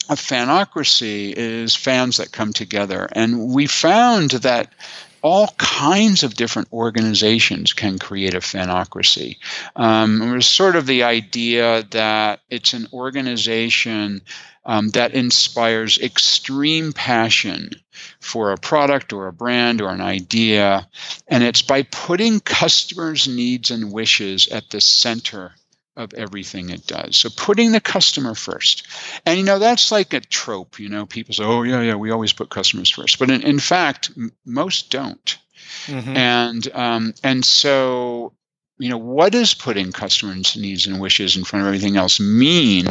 [0.09, 4.73] a fanocracy is fans that come together, and we found that
[5.21, 9.37] all kinds of different organizations can create a fanocracy.
[9.75, 14.21] Um, it was sort of the idea that it's an organization
[14.65, 17.71] um, that inspires extreme passion
[18.19, 20.87] for a product or a brand or an idea.
[21.27, 25.53] And it's by putting customers' needs and wishes at the center
[25.99, 27.17] of everything it does.
[27.17, 28.87] So putting the customer first.
[29.25, 30.79] And you know, that's like a trope.
[30.79, 33.19] You know, people say, oh, yeah, yeah, we always put customers first.
[33.19, 35.37] But in, in fact, m- most don't.
[35.85, 36.15] Mm-hmm.
[36.15, 38.33] And um, and so
[38.77, 42.87] you know what does putting customers' needs and wishes in front of everything else mean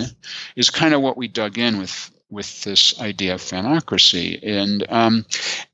[0.55, 5.25] is kind of what we dug in with with this idea of fanocracy and um,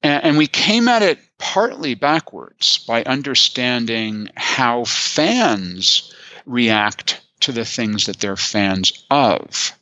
[0.02, 6.14] and, and we came at it partly backwards by understanding how fans
[6.46, 9.72] react to the things that they're fans of.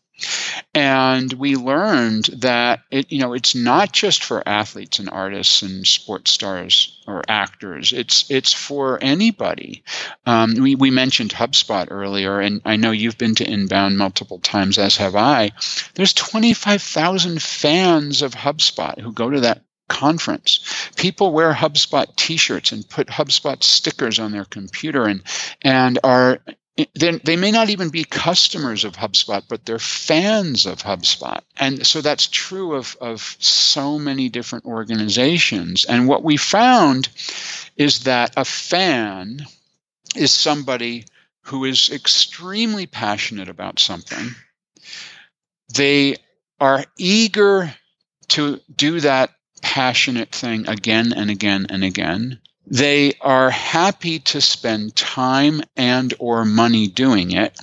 [0.75, 5.87] And we learned that it, you know, it's not just for athletes and artists and
[5.87, 7.93] sports stars or actors.
[7.93, 9.83] It's it's for anybody.
[10.25, 14.79] Um, we we mentioned HubSpot earlier, and I know you've been to Inbound multiple times,
[14.79, 15.51] as have I.
[15.95, 20.91] There's 25,000 fans of HubSpot who go to that conference.
[20.97, 25.23] People wear HubSpot T-shirts and put HubSpot stickers on their computer and
[25.63, 26.41] and are
[26.95, 31.43] they, they may not even be customers of HubSpot, but they're fans of HubSpot.
[31.59, 35.85] And so that's true of, of so many different organizations.
[35.85, 37.11] And what we found
[37.77, 39.45] is that a fan
[40.17, 41.05] is somebody
[41.43, 44.31] who is extremely passionate about something.
[45.75, 46.17] They
[46.59, 47.75] are eager
[48.29, 49.31] to do that
[49.63, 52.39] passionate thing again and again and again.
[52.67, 57.59] They are happy to spend time and or money doing it.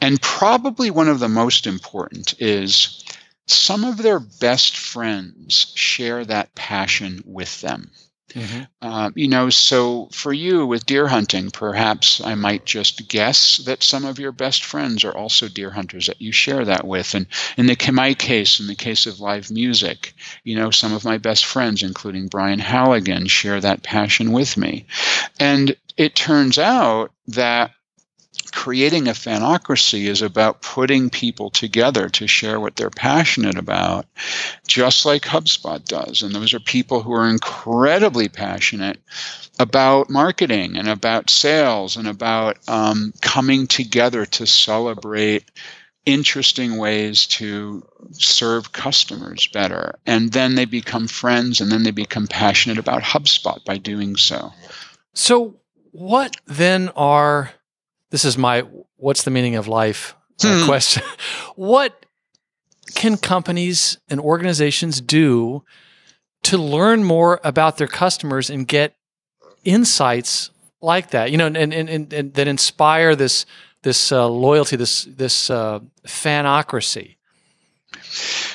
[0.00, 3.04] And probably one of the most important is
[3.46, 7.90] some of their best friends share that passion with them
[8.34, 8.62] Mm-hmm.
[8.80, 13.82] Uh, you know, so for you with deer hunting, perhaps I might just guess that
[13.82, 17.14] some of your best friends are also deer hunters that you share that with.
[17.14, 20.14] And in the my case, in the case of live music,
[20.44, 24.86] you know, some of my best friends, including Brian Halligan, share that passion with me.
[25.38, 27.72] And it turns out that
[28.52, 34.06] creating a fanocracy is about putting people together to share what they're passionate about,
[34.66, 36.22] just like HubSpot does.
[36.22, 38.98] And those are people who are incredibly passionate
[39.58, 45.50] about marketing and about sales and about um, coming together to celebrate
[46.04, 49.98] interesting ways to serve customers better.
[50.06, 54.52] And then they become friends and then they become passionate about HubSpot by doing so.
[55.14, 55.56] So,
[55.92, 57.52] what then are
[58.12, 58.60] this is my
[58.96, 60.66] what's the meaning of life uh, hmm.
[60.66, 61.02] question.
[61.56, 62.06] what
[62.94, 65.64] can companies and organizations do
[66.44, 68.94] to learn more about their customers and get
[69.64, 70.50] insights
[70.82, 71.30] like that?
[71.30, 73.46] You know, and and, and, and that inspire this
[73.82, 77.16] this uh, loyalty, this this uh, fanocracy.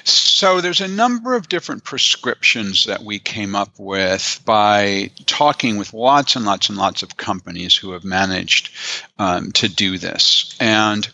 [0.03, 5.93] So there's a number of different prescriptions that we came up with by talking with
[5.93, 8.71] lots and lots and lots of companies who have managed
[9.17, 10.55] um, to do this.
[10.59, 11.07] And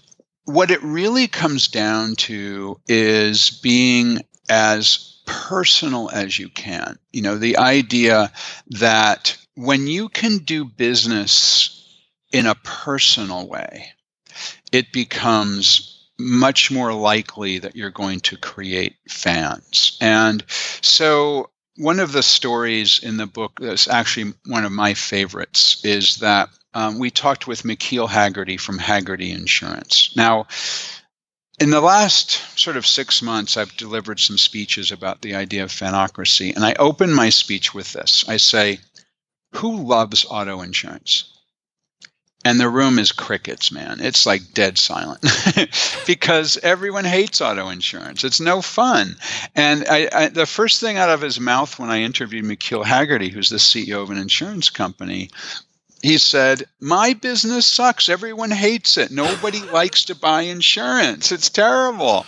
[0.45, 6.99] what it really comes down to is being as personal as you can.
[7.11, 8.31] You know, the idea
[8.71, 11.79] that when you can do business
[12.31, 13.93] in a personal way,
[14.71, 19.97] it becomes much more likely that you're going to create fans.
[19.99, 20.43] And
[20.81, 26.17] so one of the stories in the book that's actually one of my favorites is
[26.17, 30.15] that um, we talked with McKeel Hagerty from Hagerty Insurance.
[30.15, 30.47] Now,
[31.59, 35.71] in the last sort of six months, I've delivered some speeches about the idea of
[35.71, 38.27] fanocracy, and I open my speech with this.
[38.27, 38.79] I say,
[39.53, 41.42] Who loves auto insurance?
[42.45, 43.99] And the room is crickets, man.
[44.01, 45.25] It's like dead silent
[46.05, 48.25] because everyone hates auto insurance.
[48.25, 49.15] It's no fun.
[49.55, 53.31] And I, I, the first thing out of his mouth when I interviewed McKeel Hagerty,
[53.31, 55.29] who's the CEO of an insurance company,
[56.03, 58.09] he said, My business sucks.
[58.09, 59.09] Everyone hates it.
[59.09, 61.31] Nobody likes to buy insurance.
[61.31, 62.25] It's terrible.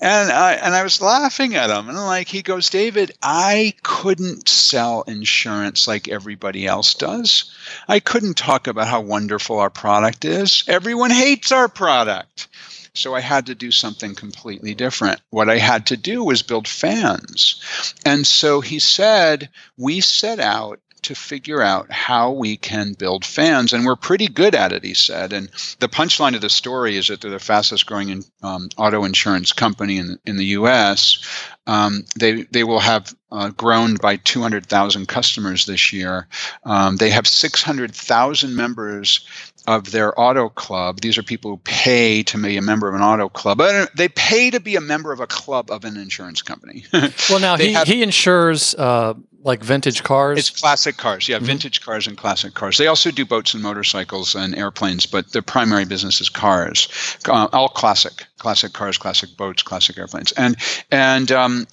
[0.00, 1.88] And I and I was laughing at him.
[1.88, 7.54] And like he goes, David, I couldn't sell insurance like everybody else does.
[7.86, 10.64] I couldn't talk about how wonderful our product is.
[10.66, 12.48] Everyone hates our product.
[12.96, 15.20] So I had to do something completely different.
[15.30, 17.94] What I had to do was build fans.
[18.04, 23.72] And so he said, we set out to figure out how we can build fans.
[23.72, 25.32] And we're pretty good at it, he said.
[25.32, 29.04] And the punchline of the story is that they're the fastest growing in, um, auto
[29.04, 31.18] insurance company in, in the US.
[31.66, 36.28] Um, they, they will have uh, grown by 200,000 customers this year.
[36.64, 39.26] Um, they have 600,000 members
[39.66, 41.00] of their auto club.
[41.00, 44.08] These are people who pay to be a member of an auto club, but they
[44.08, 46.84] pay to be a member of a club of an insurance company.
[47.30, 50.38] well, now he, have, he insures uh, like vintage cars?
[50.38, 51.46] It's classic cars, yeah, mm-hmm.
[51.46, 52.78] vintage cars and classic cars.
[52.78, 56.88] They also do boats and motorcycles and airplanes, but their primary business is cars,
[57.28, 60.56] uh, all classic, classic cars, classic boats, classic airplanes, and
[60.90, 61.66] and um,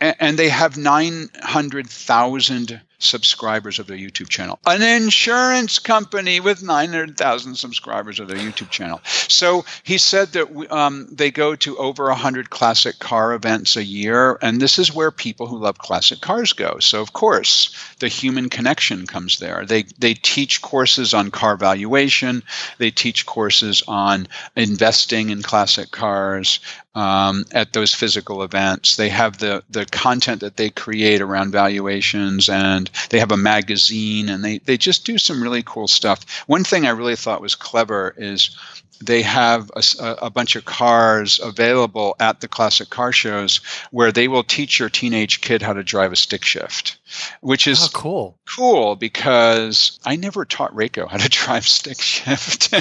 [0.00, 4.58] and they have nine hundred thousand subscribers of their YouTube channel.
[4.66, 9.00] An insurance company with 900,000 subscribers of their YouTube channel.
[9.04, 14.38] So he said that um, they go to over 100 classic car events a year,
[14.42, 16.78] and this is where people who love classic cars go.
[16.80, 19.64] So of course, the human connection comes there.
[19.64, 22.42] They they teach courses on car valuation.
[22.78, 26.60] They teach courses on investing in classic cars
[26.94, 28.96] um, at those physical events.
[28.96, 34.28] They have the the content that they create around valuations and they have a magazine
[34.28, 36.42] and they, they just do some really cool stuff.
[36.46, 38.56] One thing I really thought was clever is
[39.00, 44.28] they have a, a, bunch of cars available at the classic car shows where they
[44.28, 46.98] will teach your teenage kid how to drive a stick shift,
[47.40, 48.38] which is oh, cool.
[48.46, 52.74] Cool because I never taught Reiko how to drive stick shift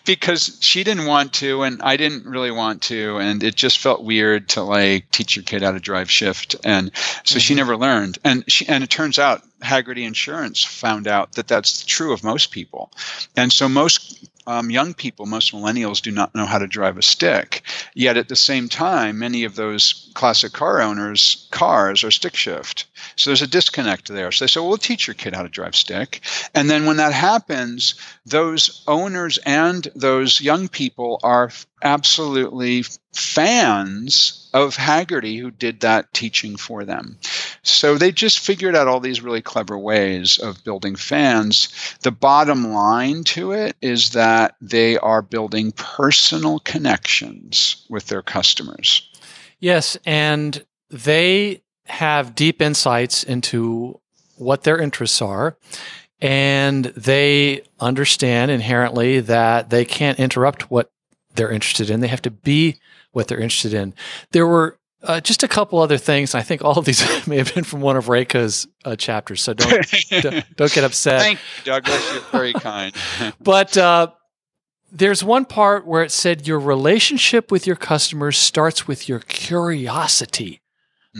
[0.04, 4.04] because she didn't want to and I didn't really want to and it just felt
[4.04, 6.90] weird to like teach your kid how to drive shift and
[7.24, 7.38] so mm-hmm.
[7.38, 11.84] she never learned and she and it turns out Hagerty Insurance found out that that's
[11.84, 12.90] true of most people.
[13.36, 17.02] And so most um, young people, most millennials, do not know how to drive a
[17.02, 17.62] stick.
[17.94, 22.86] Yet at the same time, many of those classic car owners' cars are stick shift.
[23.16, 24.32] So there's a disconnect there.
[24.32, 26.20] So they say, well, we'll teach your kid how to drive stick.
[26.54, 27.94] And then when that happens,
[28.26, 31.50] those owners and those young people are
[31.82, 37.18] absolutely fans of Hagerty who did that teaching for them.
[37.62, 41.68] So they just figured out all these really clever ways of building fans.
[42.02, 49.08] The bottom line to it is that they are building personal connections with their customers.
[49.58, 54.00] Yes, and they have deep insights into
[54.36, 55.56] what their interests are
[56.22, 60.90] and they understand inherently that they can't interrupt what
[61.34, 62.00] they're interested in.
[62.00, 62.78] They have to be
[63.12, 63.94] what they're interested in.
[64.32, 66.34] There were uh, just a couple other things.
[66.34, 69.54] I think all of these may have been from one of Reiko's uh, chapters, so
[69.54, 71.20] don't, don't, don't get upset.
[71.20, 72.12] Thank you, Douglas.
[72.12, 72.94] You're very kind.
[73.40, 74.08] but uh,
[74.90, 80.60] there's one part where it said your relationship with your customers starts with your curiosity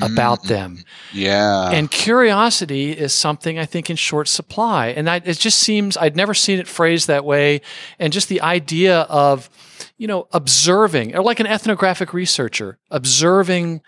[0.01, 0.49] about mm-hmm.
[0.49, 0.85] them.
[1.13, 1.71] Yeah.
[1.71, 4.89] And curiosity is something I think in short supply.
[4.89, 7.61] And I, it just seems I'd never seen it phrased that way.
[7.99, 9.51] And just the idea of,
[10.03, 13.81] you know, observing, or like an ethnographic researcher, observing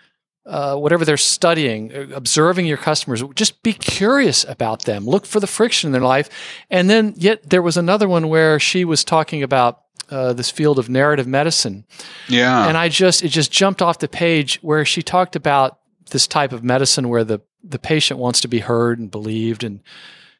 [0.45, 5.41] uh, whatever they're studying, uh, observing your customers, just be curious about them, look for
[5.41, 6.29] the friction in their life.
[6.69, 10.79] And then, yet, there was another one where she was talking about uh, this field
[10.79, 11.83] of narrative medicine.
[12.29, 12.65] Yeah.
[12.65, 15.79] And I just, it just jumped off the page where she talked about
[16.11, 19.81] this type of medicine where the, the patient wants to be heard and believed and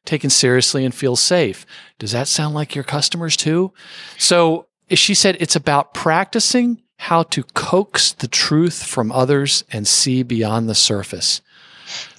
[0.06, 1.66] taken seriously and feel safe.
[2.00, 3.74] Does that sound like your customers too?
[4.18, 10.24] So she said it's about practicing how to coax the truth from others and see
[10.24, 11.42] beyond the surface.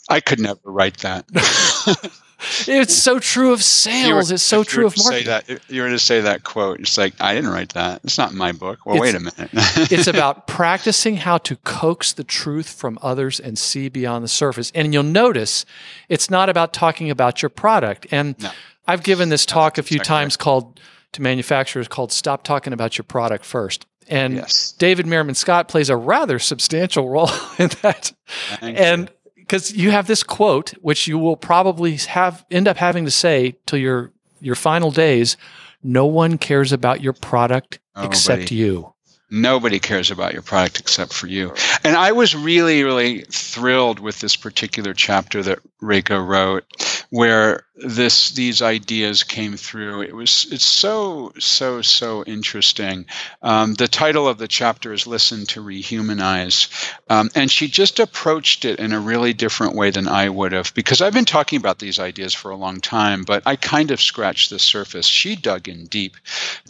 [0.09, 1.25] I could never write that.
[2.69, 4.31] it's so true of sales.
[4.31, 5.25] Were, it's so true of marketing.
[5.25, 6.81] Say that, you were to say that quote.
[6.81, 8.03] It's like I didn't write that.
[8.05, 8.81] It's not in my book.
[8.85, 9.51] Well, it's, wait a minute.
[9.91, 14.71] it's about practicing how to coax the truth from others and see beyond the surface.
[14.75, 15.65] And you'll notice
[16.09, 18.07] it's not about talking about your product.
[18.11, 18.51] And no.
[18.87, 20.79] I've given this talk a few times called
[21.17, 23.87] to manufacturers called "Stop Talking About Your Product First.
[24.09, 24.73] And yes.
[24.73, 28.13] David Meerman Scott plays a rather substantial role in that.
[28.61, 33.05] Thank and because you have this quote, which you will probably have end up having
[33.05, 35.37] to say till your your final days.
[35.83, 38.09] No one cares about your product Nobody.
[38.09, 38.93] except you.
[39.31, 41.53] Nobody cares about your product except for you.
[41.83, 46.65] And I was really, really thrilled with this particular chapter that Reiko wrote,
[47.11, 50.03] where this these ideas came through.
[50.03, 53.07] It was it's so so so interesting.
[53.43, 56.69] Um, the title of the chapter is "Listen to Rehumanize,"
[57.11, 60.73] um, and she just approached it in a really different way than I would have
[60.75, 64.01] because I've been talking about these ideas for a long time, but I kind of
[64.01, 65.07] scratched the surface.
[65.07, 66.17] She dug in deep.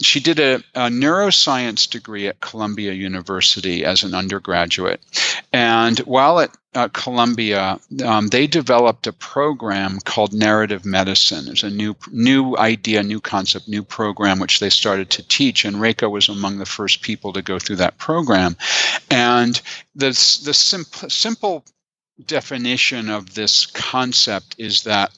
[0.01, 5.01] She did a, a neuroscience degree at Columbia University as an undergraduate,
[5.51, 11.47] and while at uh, Columbia, um, they developed a program called Narrative Medicine.
[11.47, 15.77] It's a new new idea, new concept, new program which they started to teach, and
[15.77, 18.55] Reiko was among the first people to go through that program.
[19.09, 19.59] And
[19.95, 20.09] the
[20.45, 21.65] the simple simple
[22.25, 25.11] definition of this concept is that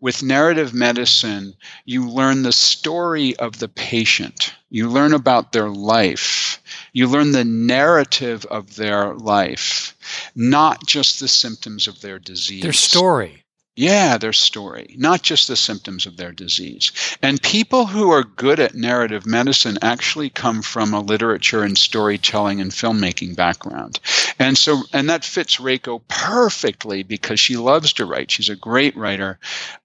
[0.00, 1.54] with narrative medicine,
[1.84, 7.44] you learn the story of the patient, you learn about their life, you learn the
[7.44, 9.94] narrative of their life,
[10.34, 12.62] not just the symptoms of their disease.
[12.62, 13.42] Their story.
[13.78, 16.92] Yeah, their story, not just the symptoms of their disease.
[17.20, 22.62] And people who are good at narrative medicine actually come from a literature and storytelling
[22.62, 24.00] and filmmaking background.
[24.38, 28.30] And so, and that fits Reiko perfectly because she loves to write.
[28.30, 29.38] She's a great writer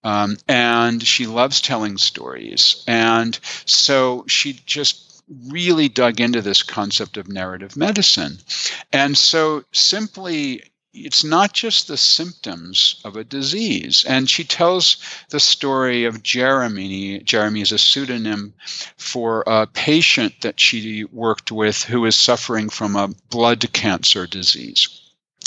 [0.03, 2.83] um, and she loves telling stories.
[2.87, 8.37] And so she just really dug into this concept of narrative medicine.
[8.91, 10.63] And so simply
[10.93, 14.03] it's not just the symptoms of a disease.
[14.05, 14.97] And she tells
[15.29, 17.19] the story of Jeremy.
[17.19, 18.53] Jeremy is a pseudonym
[18.97, 24.89] for a patient that she worked with who is suffering from a blood cancer disease.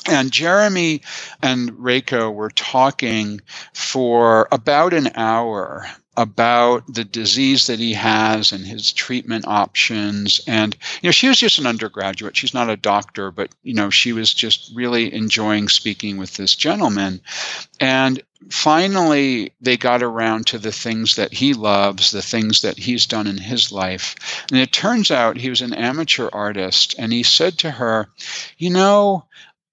[0.07, 1.03] And Jeremy
[1.43, 3.41] and Reiko were talking
[3.73, 5.87] for about an hour
[6.17, 10.41] about the disease that he has and his treatment options.
[10.47, 12.37] And you know she was just an undergraduate.
[12.37, 16.55] She's not a doctor but you know she was just really enjoying speaking with this
[16.55, 17.21] gentleman.
[17.81, 23.07] And finally they got around to the things that he loves the things that he's
[23.07, 24.45] done in his life.
[24.51, 28.09] And it turns out he was an amateur artist and he said to her
[28.59, 29.27] you know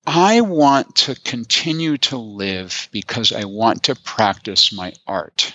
[0.05, 5.53] I want to continue to live because I want to practice my art.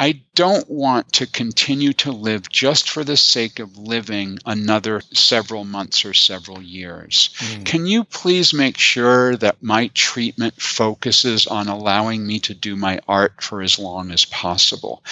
[0.00, 5.64] I don't want to continue to live just for the sake of living another several
[5.64, 7.30] months or several years.
[7.38, 7.64] Mm.
[7.66, 13.00] Can you please make sure that my treatment focuses on allowing me to do my
[13.08, 15.02] art for as long as possible?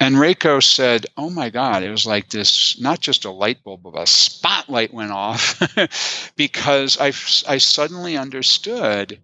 [0.00, 3.82] And Reiko said, Oh my God, it was like this not just a light bulb,
[3.84, 5.60] but a spotlight went off
[6.36, 7.12] because I,
[7.48, 9.20] I suddenly understood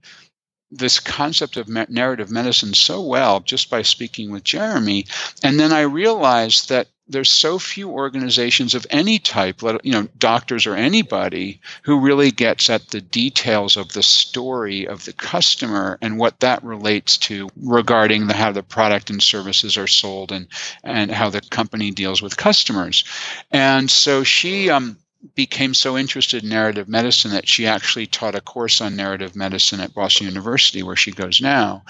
[0.71, 5.07] this concept of narrative medicine so well just by speaking with Jeremy.
[5.43, 10.09] And then I realized that there's so few organizations of any type, let you know,
[10.19, 15.99] doctors or anybody, who really gets at the details of the story of the customer
[16.03, 20.49] and what that relates to regarding the, how the product and services are sold and
[20.85, 23.05] and how the company deals with customers.
[23.51, 24.99] And so she um,
[25.35, 29.81] became so interested in narrative medicine that she actually taught a course on narrative medicine
[29.81, 31.85] at Boston University, where she goes now.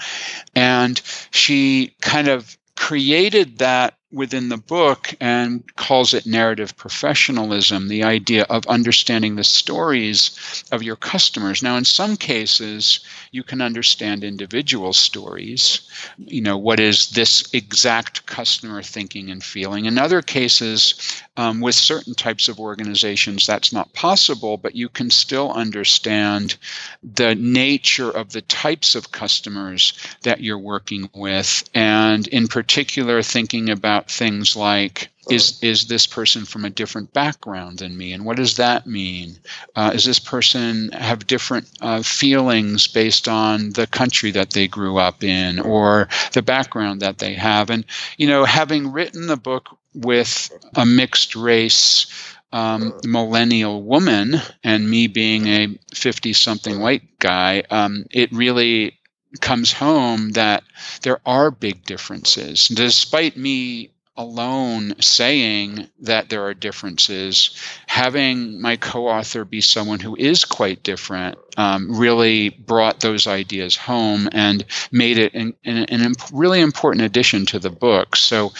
[0.55, 0.99] And
[1.31, 8.43] she kind of created that within the book and calls it narrative professionalism the idea
[8.49, 11.61] of understanding the stories of your customers.
[11.61, 13.01] Now in some cases
[13.31, 15.81] you can understand individual stories
[16.17, 19.85] you know what is this exact customer thinking and feeling.
[19.85, 25.11] In other cases um, with certain types of organizations that's not possible but you can
[25.11, 26.57] still understand
[27.03, 29.93] the nature of the types of customers
[30.23, 36.07] that you're working with and in particular thinking about about things like is is this
[36.07, 38.13] person from a different background than me?
[38.13, 39.37] And what does that mean?
[39.75, 44.97] Uh, is this person have different uh, feelings based on the country that they grew
[44.97, 47.69] up in or the background that they have?
[47.69, 47.85] And
[48.17, 52.07] you know having written the book with a mixed race
[52.51, 58.98] um, millennial woman and me being a 50 something white guy um, it really
[59.41, 60.63] comes home that
[61.03, 62.67] there are big differences.
[62.67, 67.51] Despite me alone saying that there are differences,
[67.87, 73.77] having my co author be someone who is quite different um, really brought those ideas
[73.77, 78.17] home and made it an, an, an really important addition to the book.
[78.17, 78.51] So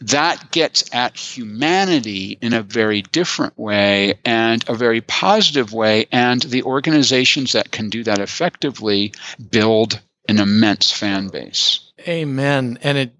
[0.00, 6.06] that gets at humanity in a very different way and a very positive way.
[6.10, 9.12] And the organizations that can do that effectively
[9.50, 11.92] build an immense fan base.
[12.06, 12.78] Amen.
[12.82, 13.14] And it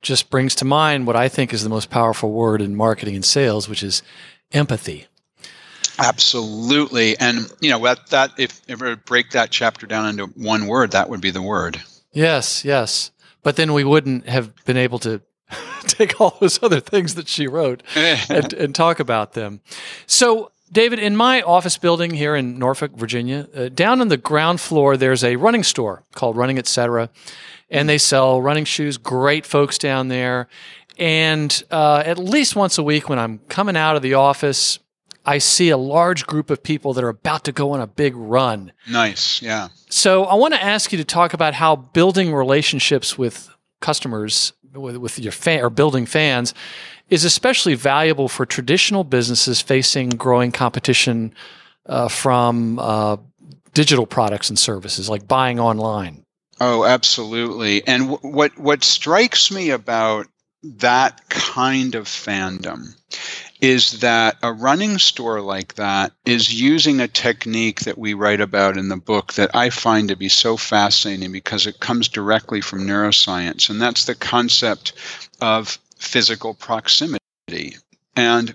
[0.00, 3.24] just brings to mind what I think is the most powerful word in marketing and
[3.24, 4.02] sales, which is
[4.50, 5.06] empathy.
[5.98, 7.16] Absolutely.
[7.18, 11.08] And you know, that that if ever break that chapter down into one word, that
[11.08, 11.80] would be the word.
[12.12, 13.10] Yes, yes.
[13.42, 15.20] But then we wouldn't have been able to
[15.82, 19.60] take all those other things that she wrote and, and talk about them.
[20.06, 24.58] So David, in my office building here in Norfolk, Virginia, uh, down on the ground
[24.58, 27.10] floor, there's a running store called Running Etc.
[27.70, 28.96] And they sell running shoes.
[28.96, 30.48] Great folks down there.
[30.98, 34.78] And uh, at least once a week, when I'm coming out of the office,
[35.24, 38.16] I see a large group of people that are about to go on a big
[38.16, 38.72] run.
[38.90, 39.68] Nice, yeah.
[39.88, 43.50] So I want to ask you to talk about how building relationships with
[43.80, 46.54] customers, with, with your fan or building fans,
[47.12, 51.34] is especially valuable for traditional businesses facing growing competition
[51.84, 53.18] uh, from uh,
[53.74, 56.24] digital products and services like buying online.
[56.58, 57.86] Oh, absolutely.
[57.86, 60.26] And w- what what strikes me about
[60.62, 62.94] that kind of fandom
[63.60, 68.78] is that a running store like that is using a technique that we write about
[68.78, 72.86] in the book that I find to be so fascinating because it comes directly from
[72.86, 74.94] neuroscience, and that's the concept
[75.42, 77.76] of physical proximity.
[78.16, 78.54] And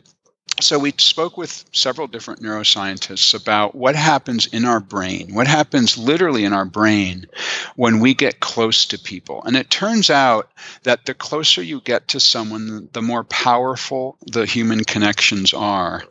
[0.60, 5.98] so we spoke with several different neuroscientists about what happens in our brain, what happens
[5.98, 7.26] literally in our brain
[7.76, 9.44] when we get close to people.
[9.44, 10.52] And it turns out
[10.84, 16.04] that the closer you get to someone, the more powerful the human connections are.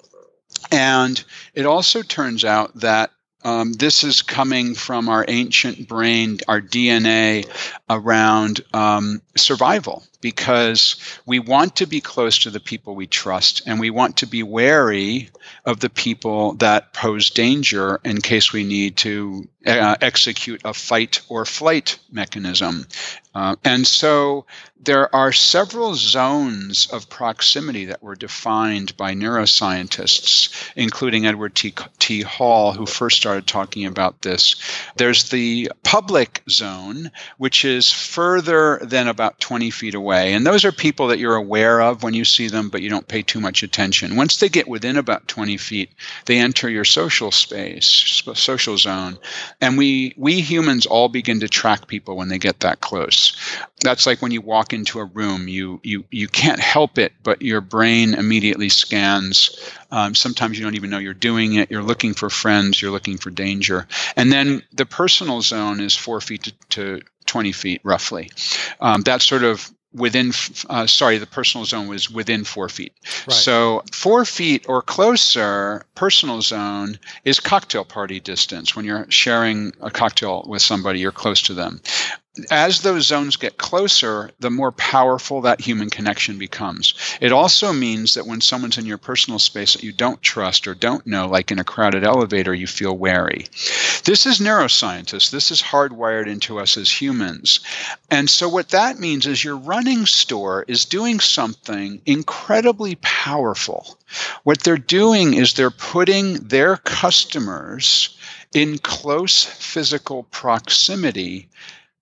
[0.71, 1.23] And
[1.55, 3.11] it also turns out that
[3.45, 7.49] um, this is coming from our ancient brain, our DNA
[7.89, 13.79] around um, survival because we want to be close to the people we trust and
[13.79, 15.31] we want to be wary
[15.65, 21.21] of the people that pose danger in case we need to uh, execute a fight
[21.29, 22.87] or flight mechanism.
[23.35, 24.47] Uh, and so
[24.81, 31.75] there are several zones of proximity that were defined by neuroscientists, including Edward T.
[31.99, 32.23] T.
[32.23, 34.57] Hall, who first started talking about this.
[34.97, 40.35] There's the public zone, which is further than about 20 feet away.
[40.35, 43.09] And those are people that you're aware of when you see them, but you don't
[43.09, 44.17] pay too much attention.
[44.17, 45.91] Once they get within about 20 feet,
[46.25, 49.19] they enter your social space, social zone.
[49.61, 53.37] And we, we humans all begin to track people when they get that close.
[53.83, 57.43] That's like when you walk into a room, you, you, you can't help it, but
[57.43, 59.51] your brain immediately scans.
[59.91, 61.71] Um, sometimes you don't even know you're doing it.
[61.71, 63.87] You're looking for friends, you're looking for danger.
[64.17, 68.31] And then the personal zone is four feet to, to 20 feet roughly.
[68.81, 70.33] Um, that's sort of within
[70.69, 72.93] uh, sorry the personal zone was within four feet.
[73.27, 73.33] Right.
[73.33, 78.77] so four feet or closer personal zone is cocktail party distance.
[78.77, 81.81] When you're sharing a cocktail with somebody you're close to them
[82.51, 86.95] as those zones get closer, the more powerful that human connection becomes.
[87.21, 90.75] It also means that when someone's in your personal space that you don't trust or
[90.75, 93.47] don't know, like in a crowded elevator, you feel wary.
[94.05, 95.31] This is neuroscientists.
[95.31, 97.61] This is hardwired into us as humans.
[98.11, 103.99] And so, what that means is your running store is doing something incredibly powerful.
[104.45, 108.17] What they're doing is they're putting their customers
[108.55, 111.49] in close physical proximity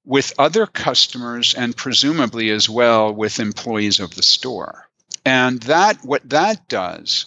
[0.04, 4.88] with other customers and presumably as well with employees of the store.
[5.24, 7.26] And that what that does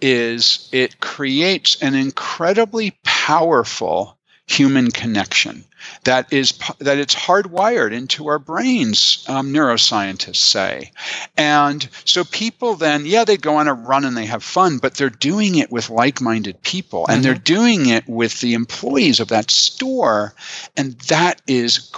[0.00, 5.64] is it creates an incredibly powerful human connection
[6.04, 10.90] that is that it's hardwired into our brains um, neuroscientists say
[11.36, 14.94] and so people then yeah they go on a run and they have fun but
[14.94, 17.22] they're doing it with like-minded people and mm-hmm.
[17.24, 20.34] they're doing it with the employees of that store
[20.78, 21.92] and that is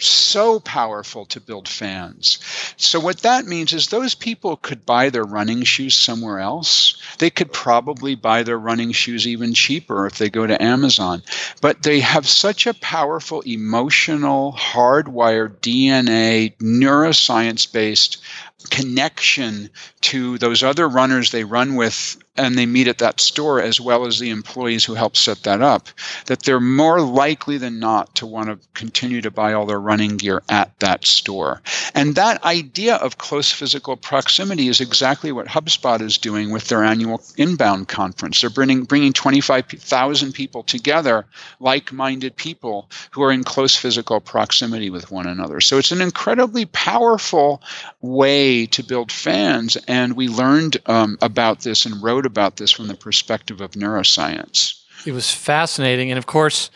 [0.00, 2.38] so powerful to build fans.
[2.76, 6.96] So, what that means is those people could buy their running shoes somewhere else.
[7.18, 11.22] They could probably buy their running shoes even cheaper if they go to Amazon.
[11.60, 18.22] But they have such a powerful emotional, hardwired DNA, neuroscience based
[18.68, 19.70] connection
[20.02, 24.06] to those other runners they run with and they meet at that store as well
[24.06, 25.88] as the employees who help set that up
[26.26, 30.16] that they're more likely than not to want to continue to buy all their running
[30.16, 31.60] gear at that store.
[31.94, 36.82] And that idea of close physical proximity is exactly what hubspot is doing with their
[36.82, 38.40] annual inbound conference.
[38.40, 41.26] They're bringing bringing 25,000 people together
[41.60, 45.60] like-minded people who are in close physical proximity with one another.
[45.60, 47.62] So it's an incredibly powerful
[48.00, 52.86] way to build fans and we learned um, about this and wrote about this from
[52.86, 54.80] the perspective of neuroscience.
[55.06, 56.10] It was fascinating.
[56.10, 56.70] And of course,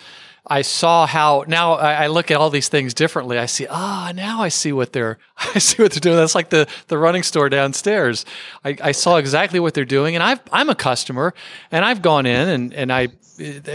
[0.46, 3.38] I saw how now I, look at all these things differently.
[3.38, 6.16] I see, ah, now I see what they're, I see what they're doing.
[6.16, 8.26] That's like the, the running store downstairs.
[8.62, 10.14] I, I saw exactly what they're doing.
[10.14, 11.32] And I've, I'm a customer
[11.70, 13.08] and I've gone in and, and I,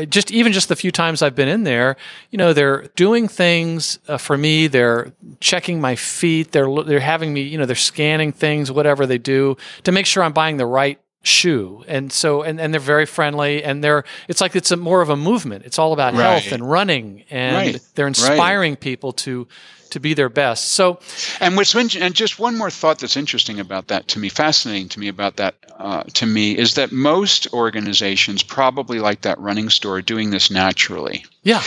[0.06, 1.98] just even just the few times I've been in there,
[2.30, 4.68] you know, they're doing things uh, for me.
[4.68, 5.12] They're
[5.42, 6.52] checking my feet.
[6.52, 10.24] They're, they're having me, you know, they're scanning things, whatever they do to make sure
[10.24, 14.40] I'm buying the right shoe and so and, and they're very friendly and they're it's
[14.40, 16.22] like it's a more of a movement it's all about right.
[16.22, 17.82] health and running and right.
[17.96, 18.80] they're inspiring right.
[18.80, 19.46] people to
[19.90, 20.98] to be their best so
[21.42, 25.00] and what's and just one more thought that's interesting about that to me fascinating to
[25.00, 30.02] me about that uh, to me is that most organizations probably like that running store
[30.02, 31.62] doing this naturally yeah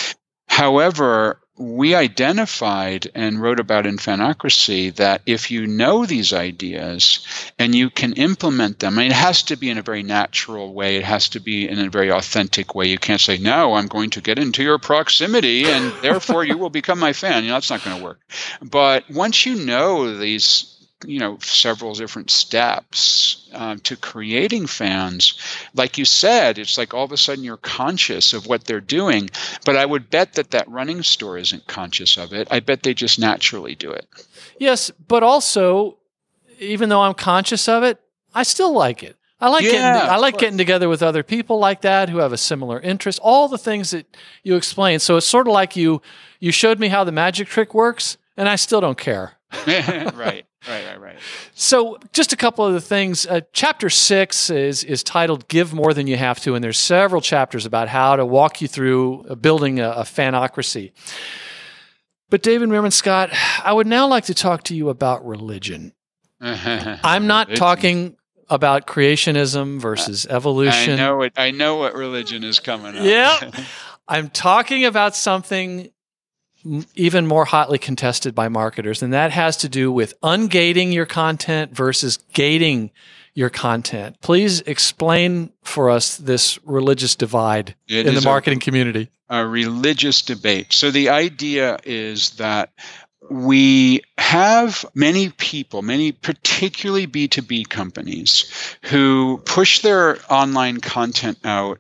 [0.48, 7.26] however we identified and wrote about in Fanocracy that if you know these ideas
[7.58, 10.72] and you can implement them, I mean, it has to be in a very natural
[10.72, 10.96] way.
[10.96, 12.86] It has to be in a very authentic way.
[12.88, 16.70] You can't say, no, I'm going to get into your proximity and therefore you will
[16.70, 17.44] become my fan.
[17.44, 18.20] You know, that's not going to work.
[18.62, 20.71] But once you know these
[21.04, 25.38] you know several different steps um, to creating fans
[25.74, 29.28] like you said it's like all of a sudden you're conscious of what they're doing
[29.64, 32.94] but i would bet that that running store isn't conscious of it i bet they
[32.94, 34.06] just naturally do it
[34.58, 35.96] yes but also
[36.58, 38.00] even though i'm conscious of it
[38.34, 41.58] i still like it I like yeah, getting I like getting together with other people
[41.58, 43.18] like that who have a similar interest.
[43.20, 44.06] All the things that
[44.44, 45.00] you explain.
[45.00, 46.00] So it's sort of like you
[46.38, 49.32] you showed me how the magic trick works, and I still don't care.
[49.66, 50.46] right.
[50.68, 51.16] Right, right, right.
[51.54, 53.26] So, just a couple of the things.
[53.26, 57.20] Uh, chapter six is is titled "Give More Than You Have to," and there's several
[57.20, 60.92] chapters about how to walk you through uh, building a, a fanocracy.
[62.30, 63.30] But David Meerman Scott,
[63.62, 65.92] I would now like to talk to you about religion.
[66.40, 68.16] I'm not talking
[68.48, 70.94] about creationism versus evolution.
[70.94, 71.32] I know it.
[71.36, 73.04] I know what religion is coming up.
[73.04, 73.50] Yeah.
[74.08, 75.90] I'm talking about something
[76.94, 81.74] even more hotly contested by marketers, and that has to do with ungating your content
[81.74, 82.90] versus gating
[83.34, 84.20] your content.
[84.20, 89.08] Please explain for us this religious divide it in the marketing a, community.
[89.28, 90.72] A religious debate.
[90.72, 92.70] So the idea is that
[93.30, 101.78] we have many people, many particularly B2B companies, who push their online content out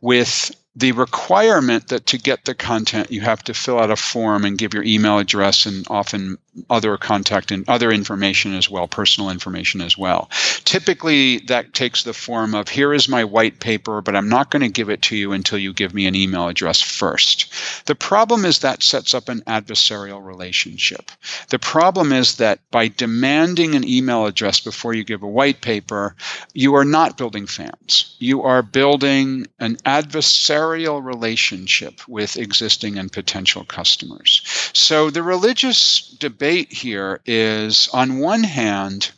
[0.00, 4.44] with the requirement that to get the content you have to fill out a form
[4.44, 6.38] and give your email address and often
[6.68, 10.28] other contact and other information as well, personal information as well.
[10.64, 14.62] Typically, that takes the form of here is my white paper, but I'm not going
[14.62, 17.52] to give it to you until you give me an email address first.
[17.86, 21.10] The problem is that sets up an adversarial relationship.
[21.50, 26.16] The problem is that by demanding an email address before you give a white paper,
[26.52, 28.16] you are not building fans.
[28.18, 34.42] You are building an adversarial relationship with existing and potential customers.
[34.72, 39.10] So the religious debate here is on one hand,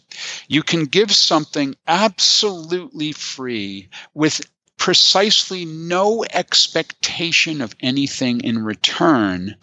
[0.49, 4.41] you can give something absolutely free with
[4.77, 9.55] precisely no expectation of anything in return.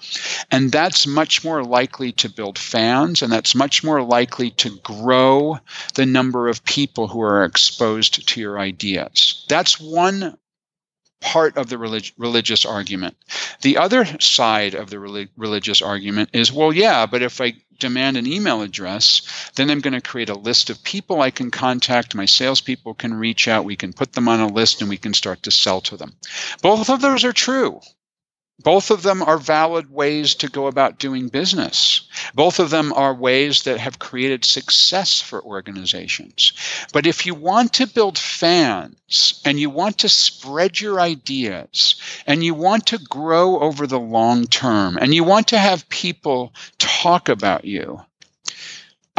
[0.49, 5.59] And that's much more likely to build fans, and that's much more likely to grow
[5.95, 9.45] the number of people who are exposed to your ideas.
[9.49, 10.37] That's one
[11.21, 13.15] part of the relig- religious argument.
[13.61, 18.17] The other side of the relig- religious argument is well, yeah, but if I demand
[18.17, 19.21] an email address,
[19.55, 22.13] then I'm going to create a list of people I can contact.
[22.13, 23.65] My salespeople can reach out.
[23.65, 26.13] We can put them on a list and we can start to sell to them.
[26.61, 27.79] Both of those are true.
[28.61, 32.01] Both of them are valid ways to go about doing business.
[32.35, 36.53] Both of them are ways that have created success for organizations.
[36.91, 41.95] But if you want to build fans and you want to spread your ideas
[42.27, 46.53] and you want to grow over the long term and you want to have people
[46.77, 48.01] talk about you,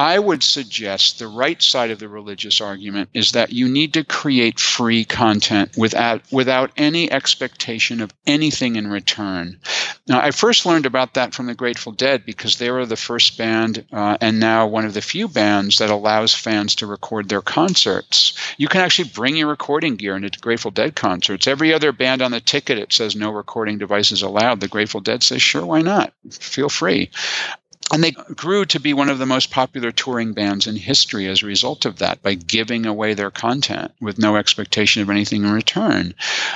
[0.00, 4.02] I would suggest the right side of the religious argument is that you need to
[4.02, 9.60] create free content without without any expectation of anything in return.
[10.08, 13.36] Now, I first learned about that from the Grateful Dead because they were the first
[13.36, 17.42] band uh, and now one of the few bands that allows fans to record their
[17.42, 18.32] concerts.
[18.56, 21.46] You can actually bring your recording gear into Grateful Dead concerts.
[21.46, 24.60] Every other band on the ticket it says no recording devices allowed.
[24.60, 26.14] The Grateful Dead says sure, why not?
[26.30, 27.10] Feel free
[27.92, 31.42] and they grew to be one of the most popular touring bands in history as
[31.42, 35.52] a result of that by giving away their content with no expectation of anything in
[35.52, 36.14] return.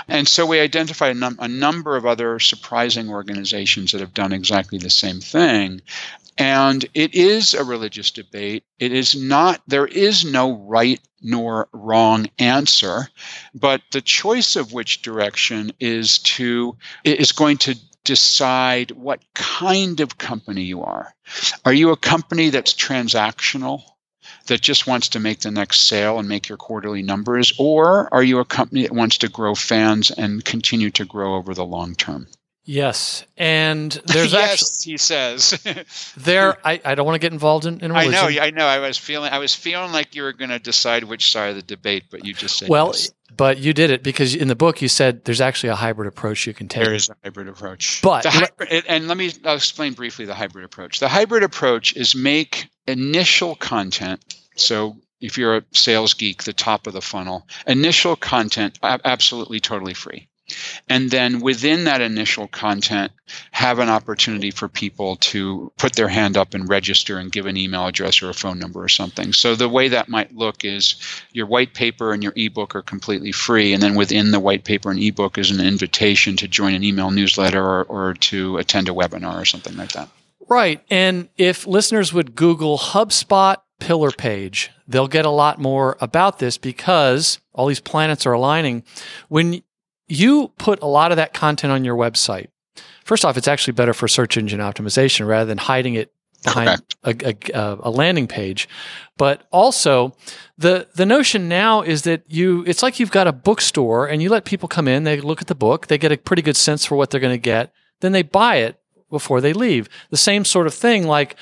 [0.08, 4.32] And so we identified a, num- a number of other surprising organizations that have done
[4.32, 5.82] exactly the same thing.
[6.36, 8.64] And it is a religious debate.
[8.78, 13.08] It is not, there is no right nor wrong answer,
[13.54, 20.18] but the choice of which direction is to, is going to decide what kind of
[20.18, 21.14] company you are.
[21.64, 23.82] Are you a company that's transactional?
[24.46, 27.54] That just wants to make the next sale and make your quarterly numbers?
[27.58, 31.54] Or are you a company that wants to grow fans and continue to grow over
[31.54, 32.26] the long term?
[32.66, 35.62] Yes, and there's yes, actually he says.
[36.16, 36.56] there.
[36.66, 38.14] I, I don't want to get involved in, in religion.
[38.14, 38.66] I know, I know.
[38.66, 41.56] I was feeling, I was feeling like you were going to decide which side of
[41.56, 42.88] the debate, but you just said well.
[42.88, 43.10] yes.
[43.36, 46.46] But you did it because in the book you said there's actually a hybrid approach
[46.46, 46.84] you can take.
[46.84, 48.00] There is a hybrid approach.
[48.02, 51.00] But hybrid, and let me I'll explain briefly the hybrid approach.
[51.00, 54.22] The hybrid approach is make initial content.
[54.56, 59.94] So if you're a sales geek, the top of the funnel, initial content absolutely totally
[59.94, 60.28] free.
[60.88, 63.12] And then within that initial content,
[63.50, 67.56] have an opportunity for people to put their hand up and register and give an
[67.56, 69.32] email address or a phone number or something.
[69.32, 70.96] So the way that might look is
[71.32, 73.72] your white paper and your ebook are completely free.
[73.72, 77.10] And then within the white paper and ebook is an invitation to join an email
[77.10, 80.08] newsletter or, or to attend a webinar or something like that.
[80.48, 80.82] Right.
[80.90, 86.58] And if listeners would Google HubSpot pillar page, they'll get a lot more about this
[86.58, 88.82] because all these planets are aligning.
[89.28, 89.62] When
[90.08, 92.48] you put a lot of that content on your website.
[93.04, 96.12] First off, it's actually better for search engine optimization rather than hiding it
[96.44, 98.68] behind a, a, a, landing page.
[99.16, 100.14] But also,
[100.58, 104.28] the the notion now is that you it's like you've got a bookstore and you
[104.28, 106.84] let people come in, they look at the book, they get a pretty good sense
[106.84, 108.78] for what they're going to get, then they buy it
[109.10, 109.88] before they leave.
[110.10, 111.06] The same sort of thing.
[111.06, 111.36] Like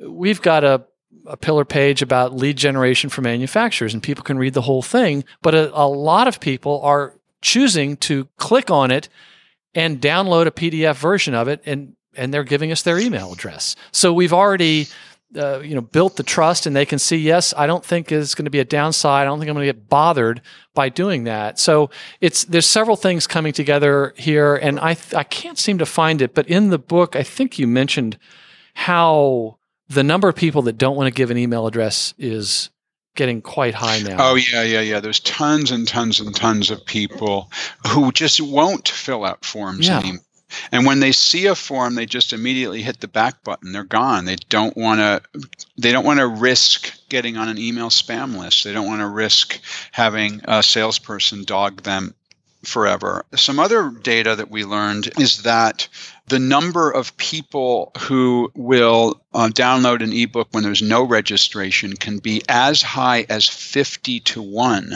[0.00, 0.84] we've got a
[1.26, 5.24] a pillar page about lead generation for manufacturers and people can read the whole thing
[5.40, 7.14] but a, a lot of people are
[7.44, 9.08] choosing to click on it
[9.74, 13.76] and download a PDF version of it, and and they're giving us their email address.
[13.92, 14.88] So we've already
[15.36, 18.34] uh, you know built the trust, and they can see yes, I don't think is
[18.34, 19.22] going to be a downside.
[19.22, 20.40] I don't think I'm going to get bothered
[20.74, 21.58] by doing that.
[21.58, 21.90] So
[22.20, 26.22] it's there's several things coming together here, and I th- I can't seem to find
[26.22, 28.18] it, but in the book, I think you mentioned
[28.74, 32.70] how the number of people that don't want to give an email address is
[33.14, 34.16] getting quite high now.
[34.18, 35.00] Oh yeah, yeah, yeah.
[35.00, 37.50] There's tons and tons and tons of people
[37.88, 40.00] who just won't fill out forms yeah.
[40.00, 40.20] anymore.
[40.70, 43.72] And when they see a form, they just immediately hit the back button.
[43.72, 44.24] They're gone.
[44.24, 45.22] They don't want to.
[45.76, 48.64] They don't want to risk getting on an email spam list.
[48.64, 49.60] They don't want to risk
[49.90, 52.14] having a salesperson dog them
[52.62, 53.24] forever.
[53.34, 55.88] Some other data that we learned is that
[56.26, 62.18] the number of people who will uh, download an ebook when there's no registration can
[62.18, 64.94] be as high as 50 to 1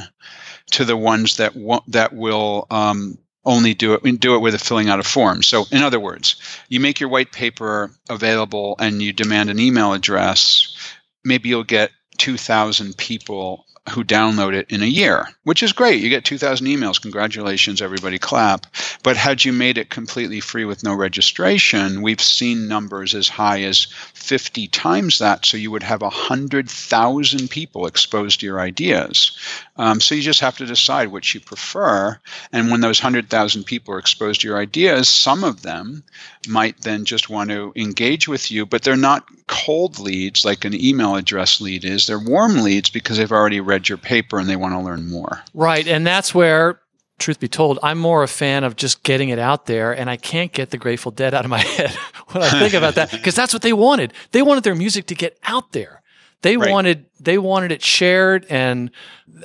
[0.71, 4.59] to the ones that w- that will um, only do it do it with a
[4.59, 5.43] filling out a form.
[5.43, 6.37] So in other words,
[6.69, 10.77] you make your white paper available and you demand an email address,
[11.25, 16.03] maybe you'll get 2000 people who download it in a year, which is great.
[16.03, 17.01] You get 2,000 emails.
[17.01, 18.67] Congratulations, everybody clap.
[19.03, 23.63] But had you made it completely free with no registration, we've seen numbers as high
[23.63, 25.47] as 50 times that.
[25.47, 29.37] So you would have 100,000 people exposed to your ideas.
[29.79, 32.19] Um, so you just have to decide which you prefer.
[32.53, 36.03] And when those 100,000 people are exposed to your ideas, some of them
[36.49, 40.75] might then just want to engage with you, but they're not cold leads like an
[40.75, 42.07] email address lead is.
[42.07, 45.43] They're warm leads because they've already read your paper and they want to learn more.
[45.55, 45.87] Right.
[45.87, 46.81] And that's where
[47.19, 50.17] truth be told, I'm more a fan of just getting it out there, and I
[50.17, 51.91] can't get the Grateful Dead out of my head
[52.29, 54.13] when I think about that because that's what they wanted.
[54.33, 56.03] They wanted their music to get out there.
[56.43, 56.71] They right.
[56.71, 58.91] wanted they wanted it shared, and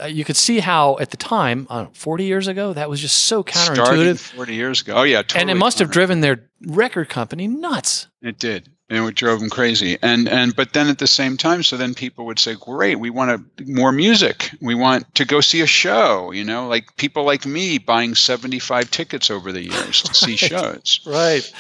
[0.02, 3.24] uh, you could see how at the time, know, 40 years ago, that was just
[3.24, 3.76] so counterintuitive.
[3.76, 7.48] Starting 40 years ago, oh yeah, totally and it must have driven their record company
[7.48, 8.08] nuts.
[8.22, 8.70] It did.
[8.90, 9.98] And it drove them crazy.
[10.04, 13.10] And and but then at the same time so then people would say great we
[13.10, 14.52] want more music.
[14.62, 18.92] We want to go see a show you know like people like me buying 75
[18.92, 21.00] tickets over the years to see shows.
[21.08, 21.52] Right.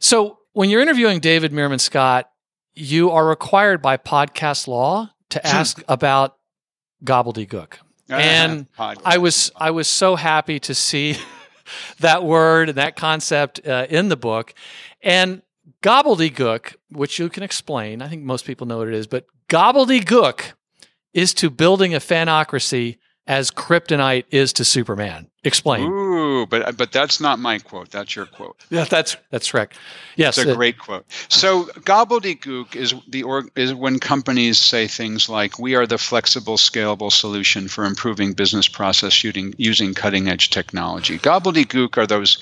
[0.00, 2.31] So when you're interviewing david meerman scott
[2.74, 6.36] you are required by podcast law to ask about
[7.04, 7.74] gobbledygook.
[8.08, 8.66] And
[9.04, 11.16] i was i was so happy to see
[12.00, 14.54] that word and that concept uh, in the book.
[15.02, 15.42] And
[15.82, 20.52] Gobbledygook, which you can explain, I think most people know what it is, but gobbledygook
[21.12, 25.28] is to building a fanocracy as kryptonite is to Superman.
[25.44, 25.90] Explain.
[25.90, 27.90] Ooh, but but that's not my quote.
[27.90, 28.56] That's your quote.
[28.70, 29.76] Yeah, that's that's correct.
[30.16, 31.04] Yes, it's a great quote.
[31.28, 36.56] So gobbledygook is the or, is when companies say things like, "We are the flexible,
[36.56, 42.38] scalable solution for improving business process using using cutting edge technology." Gobbledygook are those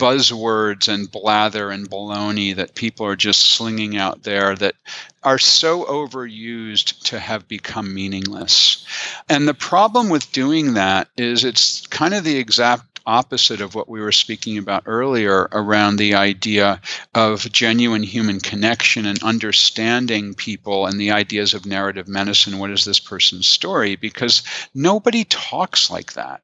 [0.00, 4.74] buzzwords and blather and baloney that people are just slinging out there that
[5.22, 8.86] are so overused to have become meaningless.
[9.28, 13.88] And the problem with doing that is it's kind of the exact opposite of what
[13.88, 16.80] we were speaking about earlier around the idea
[17.14, 22.58] of genuine human connection and understanding people and the ideas of narrative medicine.
[22.58, 23.96] What is this person's story?
[23.96, 24.42] Because
[24.74, 26.42] nobody talks like that,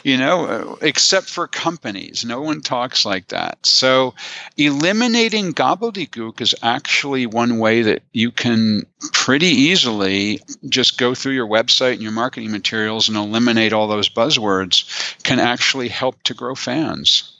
[0.04, 2.24] you know, uh, except for companies.
[2.24, 3.64] No one talks like that.
[3.66, 4.14] So
[4.56, 11.46] eliminating gobbledygook is actually one way that you can pretty easily just go through your
[11.46, 16.54] website and your marketing materials and eliminate all those buzzwords can actually help to grow
[16.54, 17.30] fans.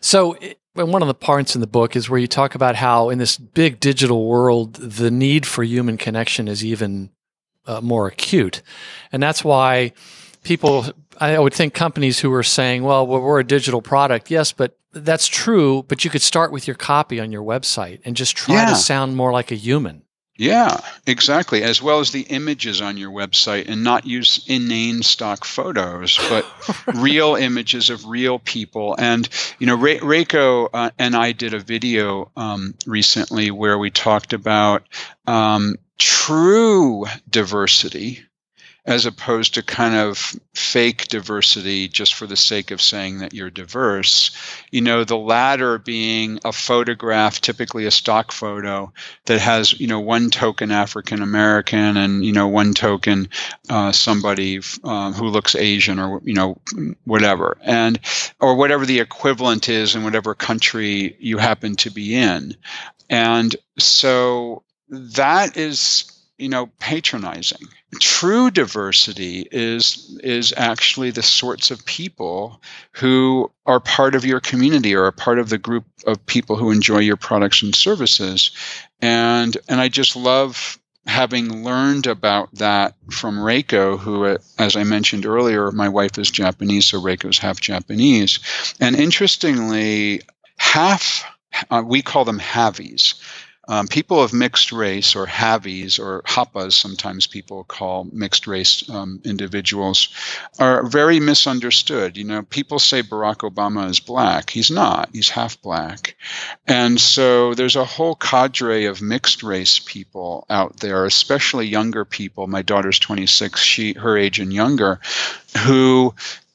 [0.00, 0.36] So,
[0.74, 3.36] one of the parts in the book is where you talk about how in this
[3.36, 7.10] big digital world, the need for human connection is even
[7.66, 8.62] uh, more acute.
[9.12, 9.92] And that's why
[10.42, 10.86] people,
[11.18, 14.30] I would think companies who are saying, well, we're a digital product.
[14.30, 15.84] Yes, but that's true.
[15.84, 18.70] But you could start with your copy on your website and just try yeah.
[18.70, 20.02] to sound more like a human.
[20.36, 21.62] Yeah, exactly.
[21.62, 26.46] As well as the images on your website and not use inane stock photos, but
[26.94, 28.96] real images of real people.
[28.98, 29.28] And,
[29.58, 34.32] you know, Re- Reiko uh, and I did a video um, recently where we talked
[34.32, 34.84] about
[35.26, 38.24] um, true diversity
[38.84, 43.50] as opposed to kind of fake diversity just for the sake of saying that you're
[43.50, 44.36] diverse.
[44.72, 48.92] You know, the latter being a photograph, typically a stock photo,
[49.26, 53.28] that has, you know, one token African American and, you know, one token
[53.70, 56.58] uh, somebody uh, who looks Asian or, you know,
[57.04, 57.56] whatever.
[57.62, 58.00] And,
[58.40, 62.56] or whatever the equivalent is in whatever country you happen to be in.
[63.08, 66.04] And so that is
[66.38, 67.68] you know patronizing
[68.00, 72.62] true diversity is is actually the sorts of people
[72.92, 76.70] who are part of your community or are part of the group of people who
[76.70, 78.50] enjoy your products and services
[79.02, 85.26] and and i just love having learned about that from Reiko, who, as I mentioned
[85.26, 88.38] earlier, my wife is Japanese, so Reiko's half Japanese.
[88.80, 90.20] And interestingly,
[90.58, 91.24] half,
[91.70, 93.14] uh, we call them havies.
[93.72, 99.22] Um, people of mixed race, or Havis, or Hapas, sometimes people call mixed race um,
[99.24, 100.10] individuals,
[100.58, 102.18] are very misunderstood.
[102.18, 104.50] You know, people say Barack Obama is black.
[104.50, 105.08] He's not.
[105.14, 106.16] He's half black.
[106.66, 112.46] And so there's a whole cadre of mixed race people out there, especially younger people.
[112.46, 115.00] My daughter's 26, she her age and younger,
[115.64, 116.14] who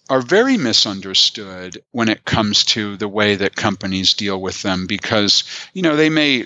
[0.09, 5.43] are very misunderstood when it comes to the way that companies deal with them because
[5.73, 6.45] you know they may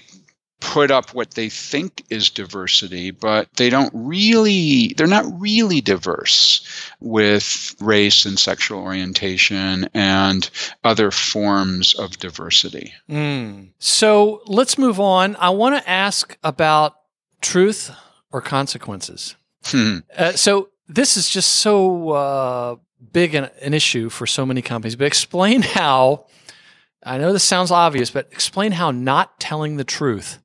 [0.62, 6.66] put up what they think is diversity, but they don't really, they're not really diverse
[7.02, 10.50] with race and sexual orientation and
[10.84, 12.94] other forms of diversity.
[13.10, 13.70] Mm.
[13.80, 15.36] So let's move on.
[15.38, 16.96] I want to ask about
[17.42, 17.92] truth
[18.32, 19.36] or consequences.
[19.66, 19.98] Hmm.
[20.16, 22.76] Uh, so this is just so uh,
[23.12, 26.28] big an, an issue for so many companies, but explain how.
[27.04, 30.38] I know this sounds obvious, but explain how not telling the truth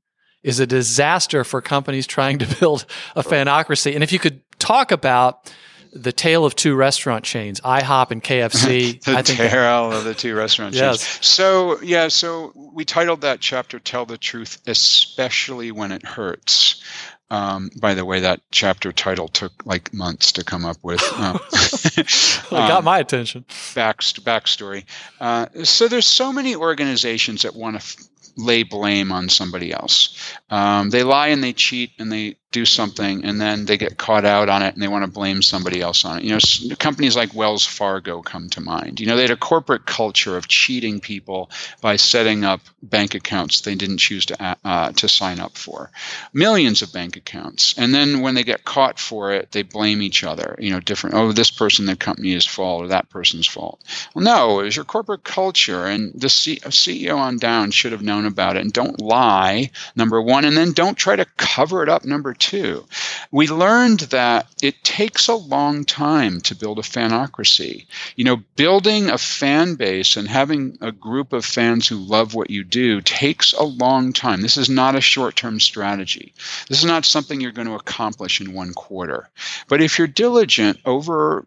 [0.42, 3.94] is a disaster for companies trying to build a fanocracy.
[3.94, 5.52] And if you could talk about
[5.92, 9.02] the tale of two restaurant chains, IHOP and KFC.
[9.04, 11.02] the I think tale of the two restaurant chains.
[11.26, 16.82] So yeah, so we titled that chapter "Tell the Truth, Especially When It Hurts."
[17.28, 21.02] Um, by the way, that chapter title took like months to come up with.
[21.16, 23.46] Um, it got my attention.
[23.74, 24.84] back backstory.
[25.18, 27.96] Uh, so there's so many organizations that want to f-
[28.36, 30.16] lay blame on somebody else.
[30.50, 34.24] Um, they lie and they cheat and they do something and then they get caught
[34.24, 36.24] out on it and they want to blame somebody else on it.
[36.24, 39.00] You know, companies like Wells Fargo come to mind.
[39.00, 43.60] You know, they had a corporate culture of cheating people by setting up bank accounts
[43.60, 45.90] they didn't choose to uh, to sign up for,
[46.32, 47.74] millions of bank accounts.
[47.76, 50.56] And then when they get caught for it, they blame each other.
[50.58, 51.16] You know, different.
[51.16, 53.82] Oh, this person, the company is fault, or that person's fault.
[54.14, 58.02] Well, no, it was your corporate culture, and the C- CEO on down should have
[58.02, 58.62] known about it.
[58.62, 62.84] And don't lie, number one, and then don't try to cover it up, number two.
[63.30, 67.86] We learned that it takes a long time to build a fanocracy.
[68.16, 72.50] You know, building a fan base and having a group of fans who love what
[72.50, 74.42] you do takes a long time.
[74.42, 76.32] This is not a short term strategy.
[76.68, 79.28] This is not something you're going to accomplish in one quarter.
[79.68, 81.46] But if you're diligent over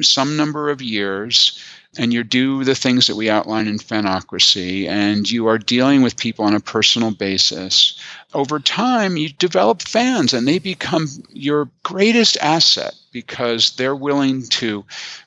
[0.00, 1.58] some number of years,
[1.98, 6.16] and you do the things that we outline in Fanocracy, and you are dealing with
[6.16, 7.98] people on a personal basis,
[8.32, 14.84] over time you develop fans and they become your greatest asset because they're willing to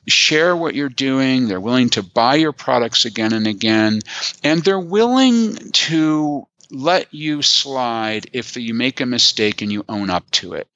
[0.08, 3.99] share what you're doing, they're willing to buy your products again and again,
[4.43, 10.10] and they're willing to let you slide if you make a mistake and you own
[10.10, 10.68] up to it.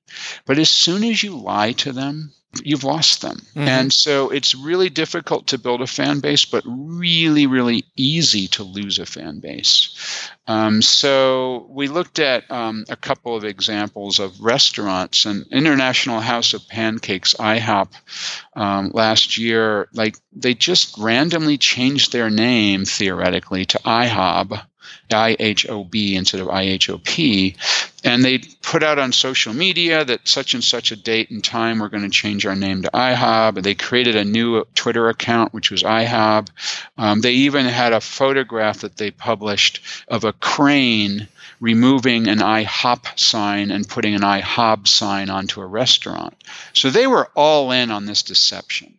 [0.46, 2.32] But as soon as you lie to them,
[2.64, 3.42] you've lost them.
[3.56, 3.68] Mhm.
[3.68, 8.64] And so it's really difficult to build a fan base, but really, really easy to
[8.64, 9.90] lose a fan base.
[10.48, 16.54] Um, so we looked at um, a couple of examples of restaurants and International House
[16.54, 17.90] of Pancakes, IHOP,
[18.56, 19.90] um, last year.
[19.94, 24.62] Like they just randomly changed their name theoretically to IHOB.
[25.10, 27.56] IHOB instead of IHOP.
[28.04, 31.80] And they put out on social media that such and such a date and time
[31.80, 33.64] we're going to change our name to IHOB.
[33.64, 36.50] They created a new Twitter account, which was IHOB.
[36.98, 41.28] Um, they even had a photograph that they published of a crane
[41.60, 46.36] removing an IHOP sign and putting an IHOB sign onto a restaurant.
[46.74, 48.94] So they were all in on this deception.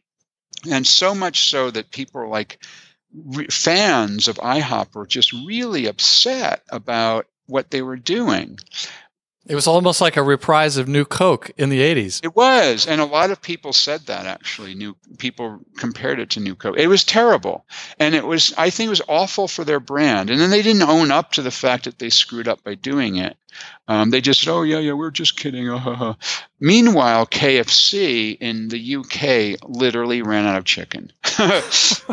[0.69, 2.59] And so much so that people like,
[3.15, 8.59] re- fans of IHOP were just really upset about what they were doing.
[9.49, 12.21] It was almost like a reprise of New Coke in the 80s.
[12.23, 14.75] It was, and a lot of people said that actually.
[14.75, 16.77] New people compared it to New Coke.
[16.77, 17.65] It was terrible,
[17.99, 18.53] and it was.
[18.59, 20.29] I think it was awful for their brand.
[20.29, 23.17] And then they didn't own up to the fact that they screwed up by doing
[23.17, 23.39] it.
[23.87, 26.17] Um, they just said, "Oh yeah, yeah, we're just kidding." Ha.
[26.61, 31.13] Meanwhile, KFC in the UK literally ran out of chicken.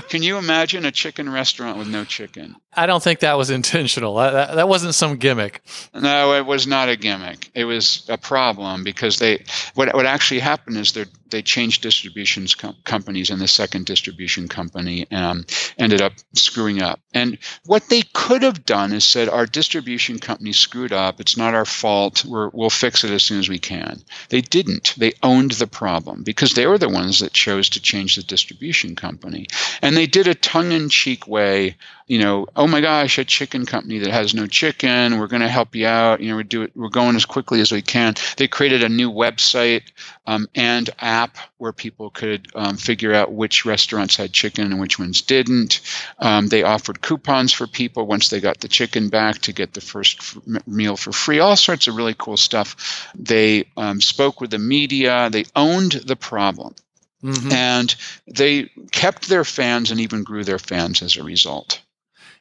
[0.10, 2.56] Can you imagine a chicken restaurant with no chicken?
[2.74, 4.16] I don't think that was intentional.
[4.16, 5.64] That, that, that wasn't some gimmick.
[5.94, 7.50] No, it was not a gimmick.
[7.56, 12.56] It was a problem because they what what actually happened is they they changed distributions
[12.56, 15.46] com- companies and the second distribution company um,
[15.78, 17.00] ended up screwing up.
[17.14, 21.20] And what they could have done is said our distribution company screwed up.
[21.20, 22.26] It's not our fault.
[22.26, 24.02] We're, we'll fix it as soon as we can.
[24.30, 24.94] They didn't.
[24.98, 28.96] They owned the problem because they were the ones that chose to change the distribution
[28.96, 29.48] company.
[29.82, 34.12] And they did a tongue-in-cheek way you know, oh my gosh, a chicken company that
[34.12, 35.18] has no chicken.
[35.18, 36.22] We're going to help you out.
[36.22, 36.72] You know, we do it.
[36.76, 38.14] We're going as quickly as we can.
[38.38, 39.84] They created a new website
[40.28, 45.00] um, and app where people could um, figure out which restaurants had chicken and which
[45.00, 45.82] ones didn't.
[46.20, 49.82] Um, they offered coupons for people once they got the chicken back to get the
[49.82, 51.40] first f- meal for free.
[51.40, 53.10] All sorts of really cool stuff.
[53.16, 55.30] They um, spoke with the media.
[55.32, 56.76] They owned the problem.
[57.24, 57.52] Mhm.
[57.52, 57.96] And
[58.28, 61.82] they kept their fans and even grew their fans as a result.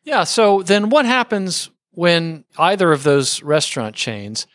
[0.04, 0.24] Yeah.
[0.24, 4.46] So then what happens when either of those restaurant chains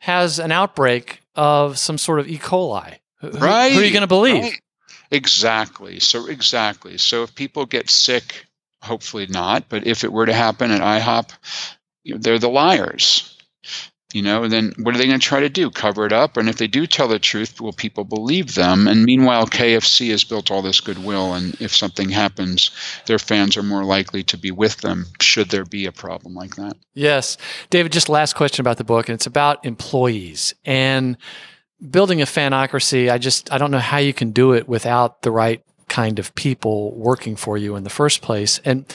[0.00, 2.38] has an outbreak of some sort of E.
[2.38, 2.98] coli?
[3.20, 3.72] Who, Right.
[3.72, 4.42] Who are you going to believe?
[4.42, 4.60] Right.
[5.10, 6.00] Exactly.
[6.00, 6.98] So exactly.
[6.98, 8.46] So if people get sick,
[8.82, 11.30] hopefully not, but if it were to happen at IHOP,
[12.04, 13.37] they're the liars.
[14.14, 15.70] You know, then what are they going to try to do?
[15.70, 16.38] Cover it up?
[16.38, 18.88] And if they do tell the truth, will people believe them?
[18.88, 22.70] And meanwhile, KFC has built all this goodwill, and if something happens,
[23.04, 26.56] their fans are more likely to be with them should there be a problem like
[26.56, 26.76] that.
[26.94, 27.36] Yes.
[27.68, 30.54] David, just last question about the book, and it's about employees.
[30.64, 31.18] And
[31.90, 35.30] building a fanocracy, I just I don't know how you can do it without the
[35.30, 38.58] right kind of people working for you in the first place.
[38.64, 38.86] And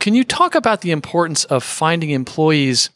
[0.00, 2.90] can you talk about the importance of finding employees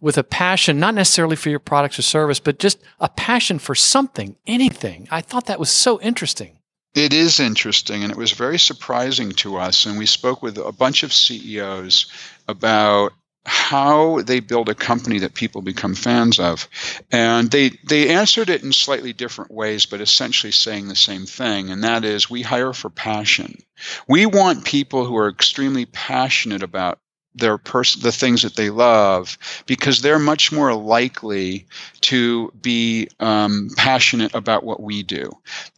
[0.00, 3.74] with a passion, not necessarily for your products or service, but just a passion for
[3.74, 5.08] something, anything?
[5.10, 6.58] I thought that was so interesting.
[6.94, 9.86] It is interesting, and it was very surprising to us.
[9.86, 12.06] And we spoke with a bunch of CEOs
[12.48, 13.12] about
[13.48, 16.68] how they build a company that people become fans of
[17.10, 21.70] and they they answered it in slightly different ways but essentially saying the same thing
[21.70, 23.56] and that is we hire for passion
[24.06, 26.98] we want people who are extremely passionate about
[27.38, 31.66] their person the things that they love because they're much more likely
[32.00, 35.30] to be um, passionate about what we do.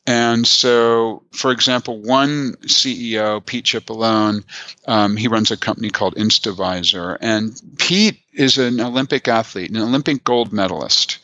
[0.06, 4.44] And so for example one ceo pete cipollone
[4.86, 10.24] um, he runs a company called instavisor and pete is an olympic athlete an olympic
[10.24, 11.18] gold medalist.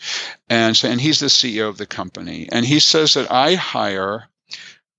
[0.49, 2.49] And so and he's the ceo of the company.
[2.53, 4.29] And he says that i hire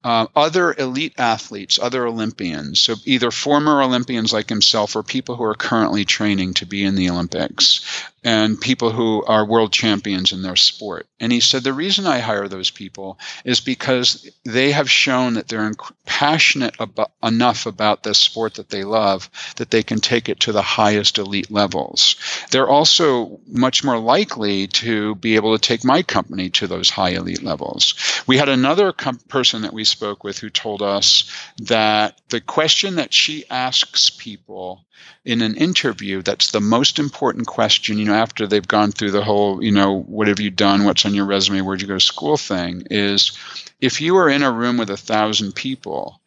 [0.08, 5.44] uh, other elite athletes, other Olympians, so either former Olympians like himself or people who
[5.44, 10.42] are currently training to be in the Olympics, and people who are world champions in
[10.42, 11.08] their sport.
[11.18, 15.48] And he said the reason I hire those people is because they have shown that
[15.48, 15.72] they're
[16.06, 16.76] passionate
[17.24, 21.18] enough about the sport that they love that they can take it to the highest
[21.18, 22.18] elite levels.
[22.52, 27.12] They're also much more likely to be able to take my company to those high
[27.12, 27.96] elite levels.
[28.28, 32.96] We had another com- person that we spoke with who told us that the question
[32.96, 34.86] that she asks people
[35.26, 39.24] in an interview that's the most important question you know after they've gone through the
[39.24, 42.00] whole you know what have you done what's on your resume where'd you go to
[42.00, 43.38] school thing is
[43.80, 46.20] if you are in a room with a thousand people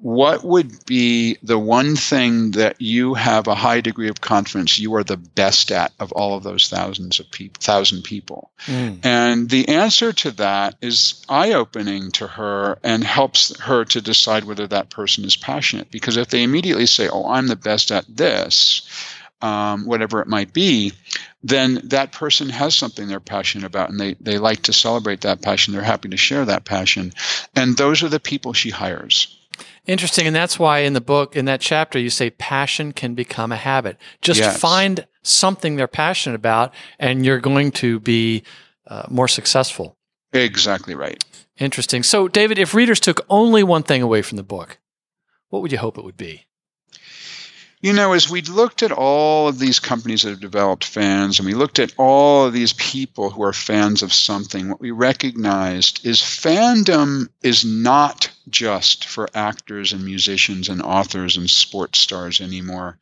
[0.00, 4.94] what would be the one thing that you have a high degree of confidence you
[4.94, 8.98] are the best at of all of those thousands of people thousand people mm.
[9.04, 14.66] and the answer to that is eye-opening to her and helps her to decide whether
[14.66, 18.88] that person is passionate because if they immediately say oh i'm the best at this
[19.42, 20.92] um, whatever it might be,
[21.42, 25.42] then that person has something they're passionate about and they, they like to celebrate that
[25.42, 25.72] passion.
[25.72, 27.12] They're happy to share that passion.
[27.54, 29.35] And those are the people she hires.
[29.86, 30.26] Interesting.
[30.26, 33.56] And that's why in the book, in that chapter, you say passion can become a
[33.56, 33.98] habit.
[34.20, 34.58] Just yes.
[34.58, 38.42] find something they're passionate about, and you're going to be
[38.86, 39.96] uh, more successful.
[40.32, 41.24] Exactly right.
[41.58, 42.02] Interesting.
[42.02, 44.78] So, David, if readers took only one thing away from the book,
[45.48, 46.46] what would you hope it would be?
[47.82, 51.46] You know, as we looked at all of these companies that have developed fans and
[51.46, 56.06] we looked at all of these people who are fans of something, what we recognized
[56.06, 62.96] is fandom is not just for actors and musicians and authors and sports stars anymore.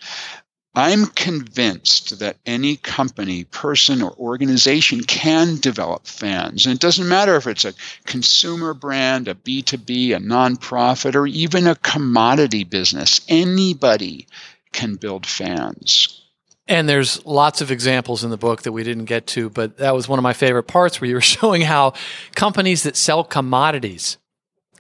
[0.76, 6.66] I'm convinced that any company, person, or organization can develop fans.
[6.66, 7.74] And it doesn't matter if it's a
[8.06, 13.20] consumer brand, a B2B, a nonprofit, or even a commodity business.
[13.28, 14.26] Anybody
[14.74, 16.20] can build fans.
[16.66, 19.94] And there's lots of examples in the book that we didn't get to, but that
[19.94, 21.94] was one of my favorite parts where you were showing how
[22.34, 24.18] companies that sell commodities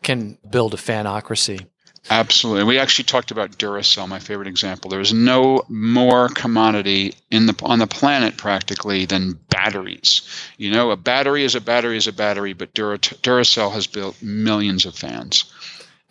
[0.02, 1.66] can build a fanocracy.
[2.10, 2.64] Absolutely.
[2.64, 4.90] We actually talked about Duracell, my favorite example.
[4.90, 10.20] There is no more commodity in the on the planet practically than batteries.
[10.58, 14.22] You know, a battery is a battery is a battery, but Dura, Duracell has built
[14.22, 15.46] millions of fans.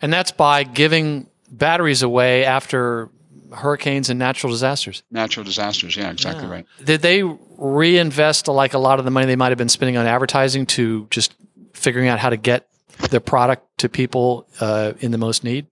[0.02, 3.08] And that's by giving batteries away after
[3.54, 5.02] hurricanes and natural disasters.
[5.10, 6.50] Natural disasters, yeah, exactly yeah.
[6.50, 6.66] right.
[6.84, 10.06] Did they reinvest like a lot of the money they might have been spending on
[10.06, 11.34] advertising to just
[11.72, 12.68] figuring out how to get
[13.10, 15.66] their product to people uh, in the most need?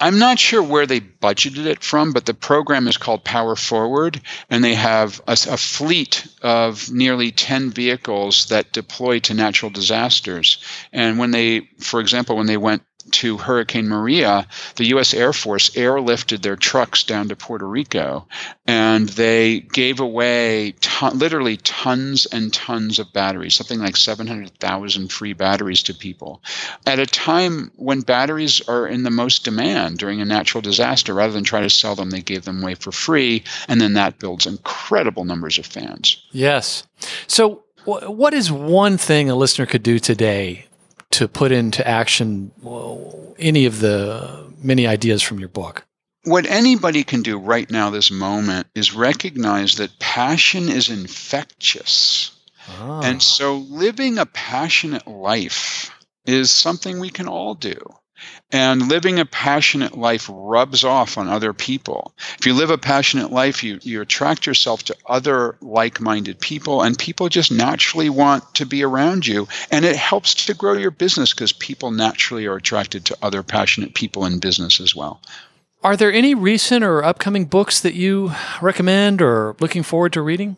[0.00, 4.20] I'm not sure where they budgeted it from, but the program is called Power Forward,
[4.48, 10.62] and they have a, a, fleet of nearly 10 vehicles that deploy to natural disasters.
[10.92, 12.82] And when they, for example, when they went
[13.12, 14.46] to Hurricane Maria,
[14.76, 15.14] the U.S.
[15.14, 18.26] Air Force airlifted their trucks down to Puerto Rico,
[18.66, 25.32] and they gave away ton- literally tons and tons of batteries, something like 700,000 free
[25.32, 26.42] batteries to people,
[26.86, 31.14] at a time when batteries are in the most demand during a natural disaster.
[31.14, 34.18] Rather than try to sell them, they gave them away for free, and then that
[34.18, 36.22] builds incredible numbers of fans.
[36.30, 36.84] Yes.
[37.26, 40.67] So, what is one thing a listener could do today
[41.10, 42.50] to put into action
[43.38, 45.86] any of the many ideas from your book?
[46.24, 52.32] What anybody can do right now, this moment, is recognize that passion is infectious.
[52.68, 53.00] Ah.
[53.02, 55.90] And so living a passionate life
[56.26, 57.78] is something we can all do.
[58.50, 62.14] And living a passionate life rubs off on other people.
[62.38, 66.82] If you live a passionate life, you, you attract yourself to other like minded people,
[66.82, 69.48] and people just naturally want to be around you.
[69.70, 73.94] And it helps to grow your business because people naturally are attracted to other passionate
[73.94, 75.20] people in business as well.
[75.84, 80.56] Are there any recent or upcoming books that you recommend or looking forward to reading?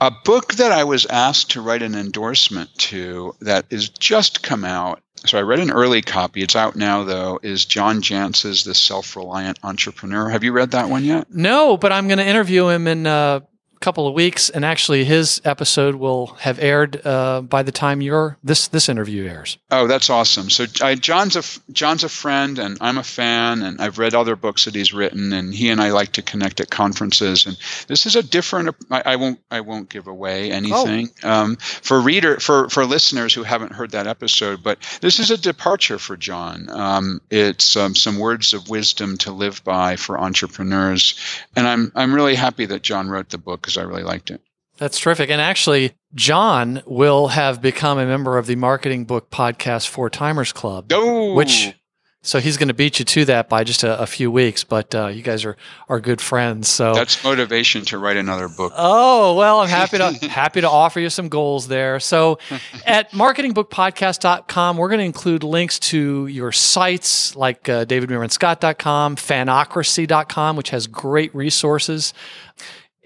[0.00, 4.64] A book that I was asked to write an endorsement to that has just come
[4.64, 5.00] out.
[5.26, 6.42] So I read an early copy.
[6.42, 7.40] It's out now, though.
[7.42, 10.28] Is John Jantsch's "The Self-Reliant Entrepreneur"?
[10.28, 11.26] Have you read that one yet?
[11.32, 13.40] No, but I'm going to interview him in uh,
[13.80, 18.36] couple of weeks, and actually his episode will have aired uh, by the time your
[18.42, 19.58] this this interview airs.
[19.70, 20.50] Oh, that's awesome!
[20.50, 21.42] So I, John's a
[21.72, 25.32] John's a friend, and I'm a fan, and I've read other books that he's written,
[25.32, 27.46] and he and I like to connect at conferences.
[27.46, 28.74] And this is a different.
[28.90, 31.30] I, I won't I won't give away anything oh.
[31.30, 35.36] um, for reader for for listeners who haven't heard that episode, but this is a
[35.36, 36.68] departure for John.
[36.70, 41.18] Um, it's um, some words of wisdom to live by for entrepreneurs,
[41.54, 44.40] and I'm I'm really happy that John wrote the book because I really liked it.
[44.78, 45.30] That's terrific.
[45.30, 50.52] And actually, John will have become a member of the Marketing Book Podcast Four Timers
[50.52, 51.34] Club, oh.
[51.34, 51.74] which
[52.26, 54.92] so he's going to beat you to that by just a, a few weeks, but
[54.94, 55.56] uh, you guys are
[55.88, 56.68] are good friends.
[56.68, 58.72] So that's motivation to write another book.
[58.76, 62.00] Oh well, I'm happy to happy to offer you some goals there.
[62.00, 62.38] So
[62.84, 70.70] at marketingbookpodcast.com, we're going to include links to your sites like uh, davidmeermanscott.com, fanocracy.com, which
[70.70, 72.12] has great resources.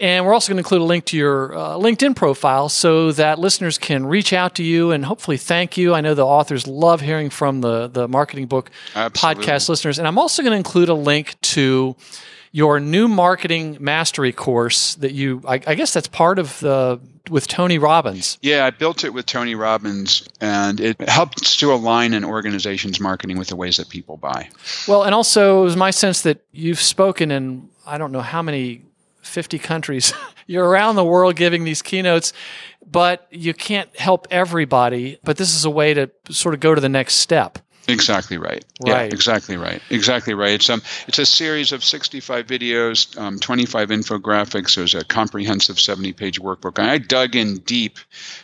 [0.00, 3.38] And we're also going to include a link to your uh, LinkedIn profile so that
[3.38, 5.94] listeners can reach out to you and hopefully thank you.
[5.94, 9.44] I know the authors love hearing from the, the marketing book Absolutely.
[9.44, 9.98] podcast listeners.
[9.98, 11.96] And I'm also going to include a link to
[12.52, 16.98] your new marketing mastery course that you, I, I guess that's part of the
[17.28, 18.38] with Tony Robbins.
[18.42, 23.38] Yeah, I built it with Tony Robbins, and it helps to align an organization's marketing
[23.38, 24.48] with the ways that people buy.
[24.88, 28.42] Well, and also it was my sense that you've spoken in I don't know how
[28.42, 28.82] many
[29.22, 30.12] 50 countries.
[30.46, 32.32] You're around the world giving these keynotes,
[32.84, 35.18] but you can't help everybody.
[35.22, 37.58] But this is a way to sort of go to the next step.
[37.88, 38.64] Exactly right.
[38.86, 38.88] right.
[38.88, 39.80] Yeah, exactly right.
[39.90, 40.52] Exactly right.
[40.52, 44.76] It's um, it's a series of 65 videos, um, 25 infographics.
[44.76, 46.78] There's a comprehensive 70-page workbook.
[46.78, 47.98] and I dug in deep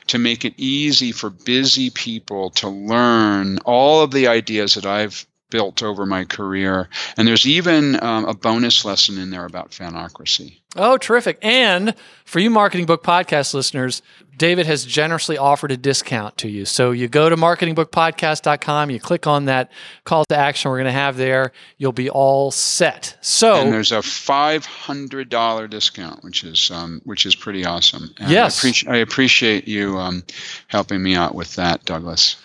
[0.09, 5.27] to make it easy for busy people to learn all of the ideas that I've
[5.51, 6.89] built over my career.
[7.17, 10.61] And there's even um, a bonus lesson in there about fanocracy.
[10.75, 11.39] Oh, terrific.
[11.43, 11.95] And
[12.25, 14.03] for you marketing book podcast listeners,
[14.37, 16.67] David has generously offered a discount to you.
[16.67, 19.71] So you go to marketingbookpodcast.com, you click on that
[20.05, 23.17] call to action we're going to have there, you'll be all set.
[23.23, 28.15] So And there's a $500 discount, which is um, which is pretty awesome.
[28.19, 28.63] And yes.
[28.63, 30.23] I, appreci- I appreciate you um,
[30.67, 32.37] helping me out with that, Douglas.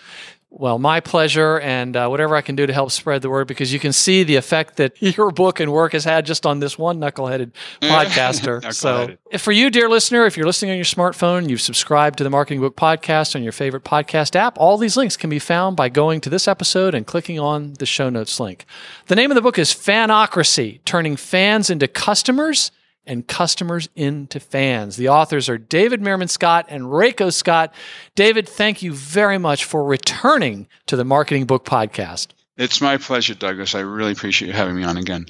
[0.54, 3.72] Well, my pleasure, and uh, whatever I can do to help spread the word, because
[3.72, 6.78] you can see the effect that your book and work has had just on this
[6.78, 7.52] one knuckleheaded
[7.82, 8.72] podcaster.
[8.74, 12.28] so, for you, dear listener, if you're listening on your smartphone, you've subscribed to the
[12.28, 15.88] Marketing Book Podcast on your favorite podcast app, all these links can be found by
[15.88, 18.66] going to this episode and clicking on the show notes link.
[19.06, 22.70] The name of the book is Fanocracy Turning Fans into Customers
[23.06, 24.96] and customers into fans.
[24.96, 27.74] The authors are David Meerman Scott and Reiko Scott.
[28.14, 32.28] David, thank you very much for returning to the Marketing Book Podcast.
[32.56, 33.74] It's my pleasure, Douglas.
[33.74, 35.26] I really appreciate you having me on again.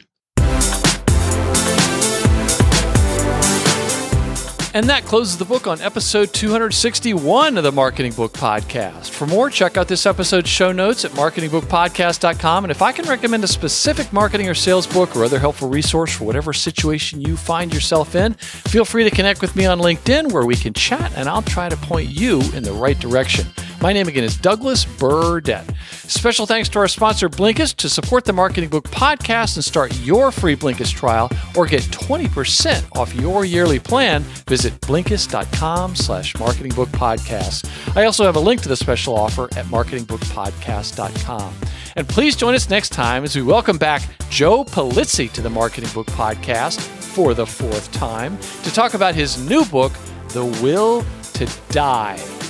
[4.74, 9.10] And that closes the book on episode 261 of the Marketing Book Podcast.
[9.10, 12.64] For more, check out this episode's show notes at marketingbookpodcast.com.
[12.64, 16.16] And if I can recommend a specific marketing or sales book or other helpful resource
[16.16, 20.32] for whatever situation you find yourself in, feel free to connect with me on LinkedIn
[20.32, 23.48] where we can chat and I'll try to point you in the right direction.
[23.82, 25.68] My name again is Douglas Burdett.
[26.06, 30.30] Special thanks to our sponsor, Blinkist, to support the Marketing Book Podcast and start your
[30.30, 34.22] free Blinkist trial or get 20% off your yearly plan.
[34.46, 37.68] Visit Blinkist.com slash Marketing Book Podcast.
[37.96, 41.54] I also have a link to the special offer at marketingbookpodcast.com.
[41.96, 45.90] And please join us next time as we welcome back Joe Pulizzi to the Marketing
[45.92, 49.92] Book Podcast for the fourth time to talk about his new book,
[50.28, 51.04] The Will
[51.34, 52.41] to Die.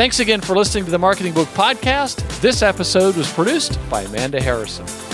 [0.00, 2.40] Thanks again for listening to the Marketing Book Podcast.
[2.40, 5.09] This episode was produced by Amanda Harrison.